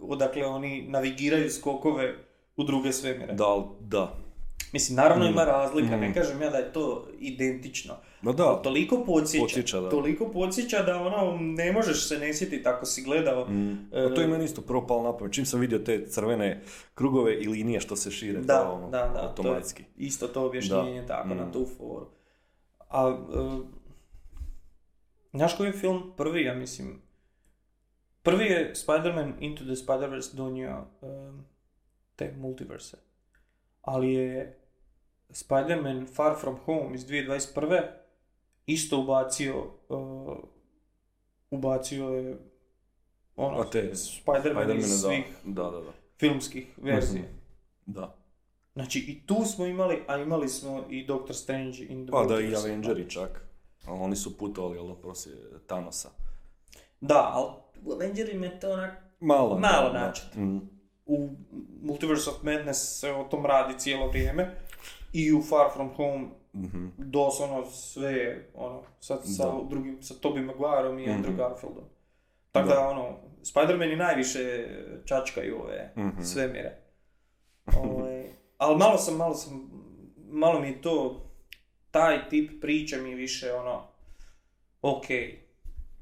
[0.00, 2.14] odakle oni navigiraju skokove
[2.56, 3.32] u druge svemire.
[3.34, 4.25] Da, da.
[4.72, 5.28] Mislim, naravno Mm.
[5.28, 6.00] ima razlika, Mm.
[6.00, 9.88] ne kažem ja da je to identično, Ma da, toliko podsjeća, Podsjeća, da.
[9.90, 13.44] toliko podsjeća da ono, ne možeš se ne sjetiti ako si gledao.
[13.44, 13.70] Mm.
[13.92, 15.32] E, A to je meni isto prvo palo na pamet.
[15.32, 16.62] Čim sam vidio te crvene
[16.94, 19.84] krugove i linije što se šire, Da, kao ono, da, da, to je automatski.
[19.96, 21.36] isto to objašnjenje tako Mm.
[21.36, 22.06] na tu foru.
[22.80, 23.76] A, e,
[25.32, 27.00] znaš koji je film prvi, ja mislim,
[28.22, 31.06] prvi je Spider-Man Into the Spider-Verse donio e,
[32.16, 32.96] te multiverse,
[33.86, 34.58] ali je
[35.30, 37.82] Spider-Man Far From Home iz 2021.
[38.66, 39.94] isto ubacio e,
[41.50, 42.38] ubacio je
[43.36, 45.62] ono, te Spider-Man iz svih da.
[45.62, 47.24] Da, da, filmskih verzija.
[47.86, 48.16] Da.
[48.74, 52.40] Znači i tu smo imali, a imali smo i Doctor Strange in the Pa da
[52.40, 52.54] i.
[52.56, 53.46] Avengeri čak.
[53.88, 56.10] Oni su putovali, ali poslije Thanosa.
[57.00, 57.50] Da, ali
[57.84, 59.58] u Avengerima je to onak, Malo.
[59.58, 60.34] Malo načet.
[60.34, 60.58] Mm.
[61.06, 61.28] U
[61.82, 64.54] Multiverse of Madness se o tom radi cijelo vrijeme.
[65.12, 66.86] I u Far From Home Mhm.
[66.98, 71.36] doslovno sve ono, sa, sa drugim, sa Tobey Maguireom i Andrew Mhm.
[71.36, 71.84] Garfieldom.
[72.52, 72.80] Tako da, Da.
[72.80, 74.68] ono, Spider-Man najviše
[75.04, 76.22] čačkaju ove Mhm.
[76.22, 76.76] svemire.
[77.78, 78.24] Ovaj,
[78.58, 79.70] ali malo sam, malo sam,
[80.18, 81.22] malo mi to,
[81.90, 83.82] taj tip priče mi više ono,
[84.82, 85.06] ok,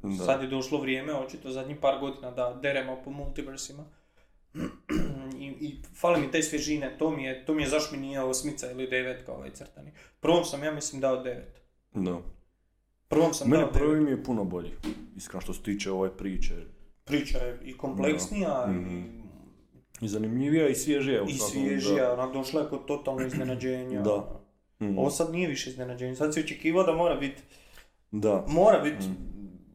[0.02, 0.11] Da.
[0.16, 3.84] sad je došlo vrijeme, očito zadnjih par godina da deremo po multiversima.
[5.38, 8.22] I, I fali mi te svježine, to mi je, to mi je zašto mi nije
[8.22, 9.90] osmica ili devet kao ovaj crtani.
[10.20, 11.61] Prvom sam ja mislim dao devet.
[11.94, 12.18] Da.
[13.09, 14.05] Prvom sam Mene dao prvi devet.
[14.05, 14.70] mi je puno bolji.
[15.16, 16.55] Iskreno što se tiče ove priče.
[17.05, 19.02] Priča je i kompleksnija Mhm.
[20.00, 21.22] I zanimljivija i svježija.
[21.22, 24.00] u i, svježija, onak došla je kod totalno iznenađenja.
[24.00, 24.40] Da.
[24.80, 24.86] Da.
[24.86, 24.98] Mm.
[24.98, 27.42] Ovo sad nije više iznenađenje, sad si očekivao da mora biti,
[28.11, 28.44] Da.
[28.48, 29.16] mora biti Mm.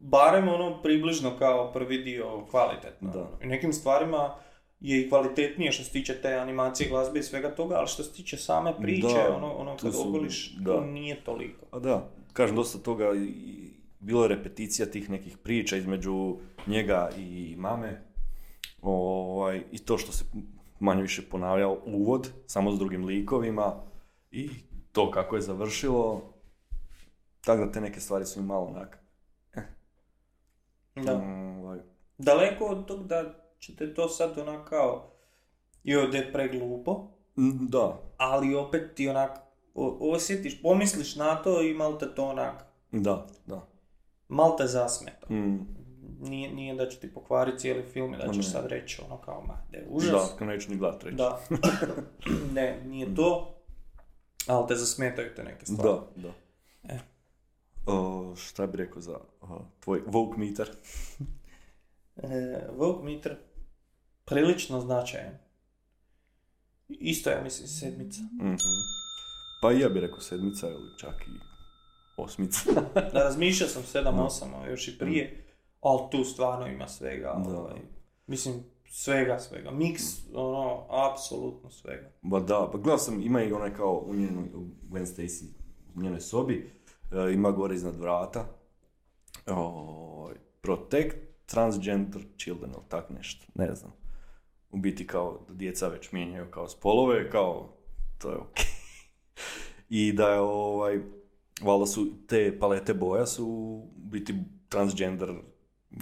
[0.00, 3.10] barem ono približno kao prvi dio kvalitetno.
[3.10, 3.28] Da.
[3.42, 4.34] I nekim stvarima
[4.80, 8.12] je i kvalitetnije što se tiče te animacije, glazbe i svega toga, ali što se
[8.12, 10.64] tiče same priče, Da, ono, ono kad su- ogoliš, da.
[10.66, 11.66] to nije toliko.
[11.70, 13.70] A da, kažem dosta toga i-
[14.00, 18.02] bilo je repeticija tih nekih priča između njega i mame.
[18.82, 20.24] Ovaj, I to što se
[20.80, 23.74] manje više ponavljao uvod, samo s drugim likovima
[24.30, 24.50] i
[24.92, 26.34] to kako je završilo.
[27.40, 28.98] Tako da te neke stvari su mi malo onak.
[30.96, 31.16] Da.
[31.58, 31.78] Ovaj,
[32.18, 35.10] Daleko od tog da ćete to sad onak kao,
[35.84, 39.38] joj, da je preglupo, m, da, ali opet ti onak
[40.00, 43.68] osjetiš, pomisliš na to i malo te to onak, da, da.
[44.28, 45.26] malo te zasmeta.
[45.34, 45.80] Mm,
[46.20, 49.42] Nije, nije da će ti pokvariti cijeli film i da ćeš sad reći ono kao,
[49.46, 50.34] ma, da je užas.
[50.38, 51.16] da, neću ni gledat reći.
[51.16, 51.40] Da.
[52.54, 53.54] ne, nije to,
[54.46, 55.88] ali te zasmetaju te neke stvari.
[56.16, 56.32] Da, da.
[56.94, 56.98] E.
[57.86, 60.70] O, šta bi rekao za o, tvoj Vogue meter?
[62.16, 63.36] E, Vogue meter
[64.30, 65.38] prilično značajan.
[66.88, 68.20] Isto ja mislim sedmica.
[68.22, 68.54] Mhm.
[69.62, 71.40] Pa i ja bih rekao sedmica ili čak i
[72.16, 72.60] osmica.
[73.12, 75.44] Da razmišljao sam 7-8, a još i prije,
[75.80, 77.42] ali tu stvarno ima svega.
[77.46, 77.58] Da.
[77.58, 77.80] Ovaj,
[78.26, 78.54] mislim,
[78.88, 79.70] svega, svega.
[79.70, 80.02] Miks,
[80.34, 82.10] ono, apsolutno svega.
[82.22, 85.44] Ba da, pa gledao sam, ima i onaj kao u njenoj, u Gwen Stacy,
[85.96, 86.70] u njenoj sobi,
[87.12, 88.46] e, ima gore iznad vrata,
[89.46, 91.16] o, protect
[91.46, 93.99] transgender children, ili tak nešto, ne znam.
[94.70, 97.68] U biti kao djeca već mijenjaju kao spolove, kao
[98.18, 98.56] to je ok.
[99.88, 101.00] I da je ovaj,
[101.62, 104.34] valjda su te palete boja su u biti
[104.68, 105.34] transgender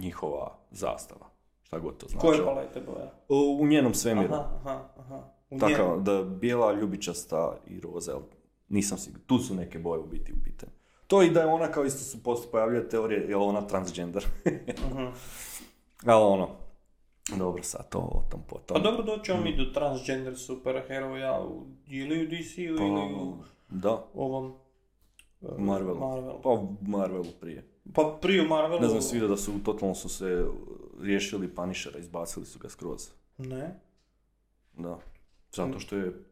[0.01, 1.31] njihova zastava.
[1.63, 2.27] Šta god to znači.
[2.27, 3.13] Koje palete boja?
[3.29, 4.35] U, u njenom svemiru.
[4.35, 5.23] Aha, aha, aha.
[5.51, 6.01] U Tako, njemu.
[6.01, 8.21] da bijela, ljubičasta i roza, jel,
[8.69, 9.27] nisam siguran.
[9.27, 10.73] Tu su neke boje u biti u pitanju.
[11.07, 14.27] To i da je ona kao isto su posto pojavljuje teorije, je ona transgender.
[14.91, 15.07] Mhm.
[16.07, 16.49] Ali ono,
[17.37, 18.75] dobro sad, to o tom potom.
[18.75, 23.37] Pa dobro, doćemo mi do transgender superheroja u, ili u DC-u Pa, ili u
[23.69, 24.55] da, ovom
[25.43, 25.99] e, Marvelu.
[25.99, 26.43] Marvelu.
[26.43, 26.51] Pa
[26.81, 27.69] Marvelu prije.
[27.95, 28.81] Pa prije Marvelu...
[28.81, 30.47] Ne znam, svi vidio da su totalno su se
[31.01, 33.11] riješili Punishera, izbacili su ga skroz.
[33.39, 33.81] Ne.
[34.77, 34.99] Da.
[35.53, 36.25] Zato što je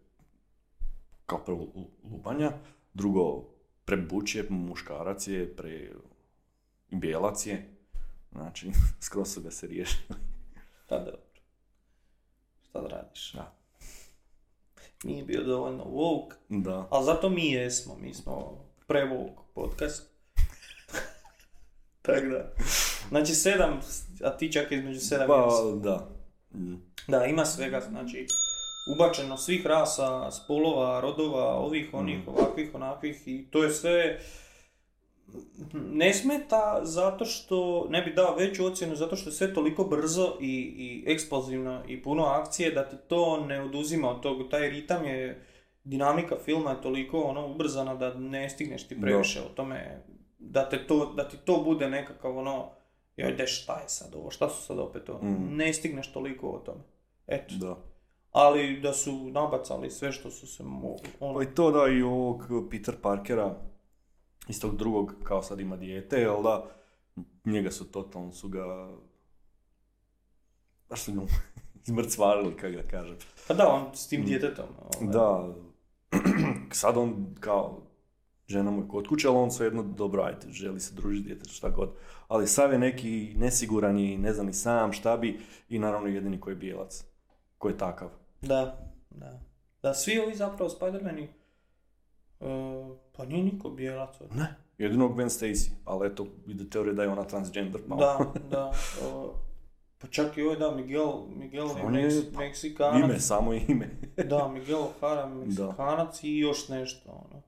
[1.26, 2.52] kao prvo lu- lupanja,
[2.94, 3.44] drugo
[3.84, 5.90] prebuč je, muškarac je, pre
[6.90, 7.76] bijelac je.
[8.32, 8.70] Znači,
[9.06, 10.18] skroz su ga se riješili.
[10.86, 11.20] Pa dobro.
[12.62, 13.32] Šta da radiš?
[13.32, 13.52] Da.
[15.04, 16.86] Nije bio dovoljno woke, Da.
[16.90, 18.58] ali zato mi jesmo, mi smo
[18.88, 20.02] pre-woke podcast.
[22.02, 22.52] Tako da.
[23.08, 23.80] Znači sedam,
[24.24, 26.08] a ti čak između sedam Pa, da.
[26.54, 26.74] Mm.
[27.08, 28.26] Da, ima svega, znači
[28.94, 32.28] ubačeno svih rasa, spolova, rodova, ovih, onih, Mm.
[32.28, 34.20] ovakvih, onakvih i to je sve
[35.72, 40.36] ne smeta zato što, ne bi dao veću ocjenu, zato što je sve toliko brzo
[40.40, 45.04] i, i eksplozivno i puno akcije da ti to ne oduzima od tog, taj ritam
[45.04, 45.46] je
[45.84, 50.02] dinamika filma je toliko ono ubrzana da ne stigneš ti previše o tome,
[50.38, 52.70] da, te to, da ti to bude nekakav ono,
[53.16, 55.56] joj, de šta je sad ovo, šta su sad opet ovo, Mm.
[55.56, 56.80] ne stigneš toliko o tome.
[57.26, 57.76] Eto, Da.
[58.32, 62.02] ali da su nabacali sve što su se mogli, ono, Pa i to da i
[62.02, 63.56] ovog Peter Parkera,
[64.48, 66.66] iz tog drugog, kao sad ima dijete, jel da,
[67.44, 68.90] njega su totalno su ga,
[70.88, 71.20] baš su ga
[71.86, 73.16] izmrcvarili, kako da kažem.
[73.48, 74.66] pa da, on s tim djetetom.
[74.78, 75.54] ovaj, Da,
[76.72, 77.82] sad on kao,
[78.46, 81.68] žena mu je kod kuće, ali on svejedno dobro, ajde, želi se družiti djetetu, šta
[81.68, 81.90] god.
[82.28, 86.40] Ali sav je neki nesiguran i ne zna ni sam šta bi i naravno jedini
[86.40, 87.04] koji je bijelac,
[87.58, 88.08] koji je takav.
[88.42, 89.40] Da, da.
[89.82, 91.26] Da, svi ovi zapravo Spider-Mani,
[92.40, 92.46] e,
[93.12, 94.16] pa nije niko bijelac.
[94.30, 94.54] Ne.
[94.78, 97.80] Jedino Gwen Stacy, ali eto, ide teorija da je ona transgender.
[97.88, 98.18] Pa Da,
[98.50, 98.72] da.
[99.00, 99.28] e,
[99.98, 103.04] pa čak i ovaj, da, Miguel, Miguel je, Meks- Meksikanac.
[103.04, 103.90] Ime, samo ime.
[104.30, 107.42] Da, Miguel O'Hara, Meksikanac i još nešto, ono.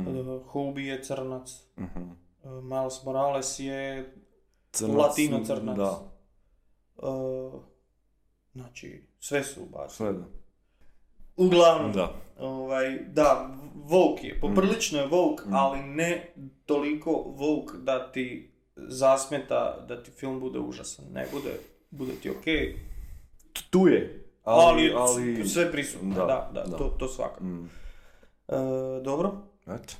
[0.00, 0.08] Mm.
[0.08, 1.62] E, Hobie je crnac.
[1.78, 2.02] Mhm.
[2.44, 4.14] e, Miles Morales je,
[4.72, 5.76] Crnac, Latino crnac.
[5.76, 6.00] Da,
[8.52, 9.90] znači, sve su bacili.
[9.90, 10.24] sve da.
[11.40, 12.12] Uglavnom, Da.
[12.38, 15.54] Ovaj, da, woke je, poprilično je woke, Mm.
[15.54, 16.32] ali ne
[16.66, 21.04] toliko woke da ti zasmeta da ti film bude užasan.
[21.12, 21.50] Ne, bude,
[21.90, 22.76] bude ti okej,
[23.70, 25.34] Tu je, ali, ali...
[25.36, 25.48] ali...
[25.48, 26.76] sve prisutno, Da, da, da, da.
[26.76, 27.44] To, to svakako.
[27.44, 27.70] Mm.
[28.48, 28.54] E,
[29.04, 29.32] dobro,
[29.66, 29.94] Eto.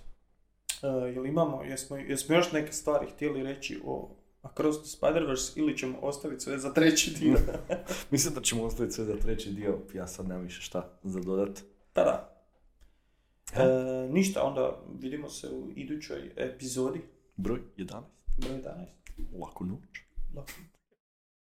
[0.82, 4.10] e, jel imamo, jesmo, jesmo još neke stvari htjeli reći o
[4.42, 7.36] Across the Spider-Verse ili ćemo ostaviti sve za treći dio?
[8.10, 11.60] Mislim da ćemo ostaviti sve za treći dio, ja sad nemam više šta za dodat.
[11.92, 12.36] Pa da.
[13.54, 17.00] E, ništa, onda vidimo se u idućoj epizodi,
[17.36, 18.02] Broj 11.
[18.38, 18.86] broj 11.
[19.40, 19.80] Laku noć.
[20.36, 20.52] Lako.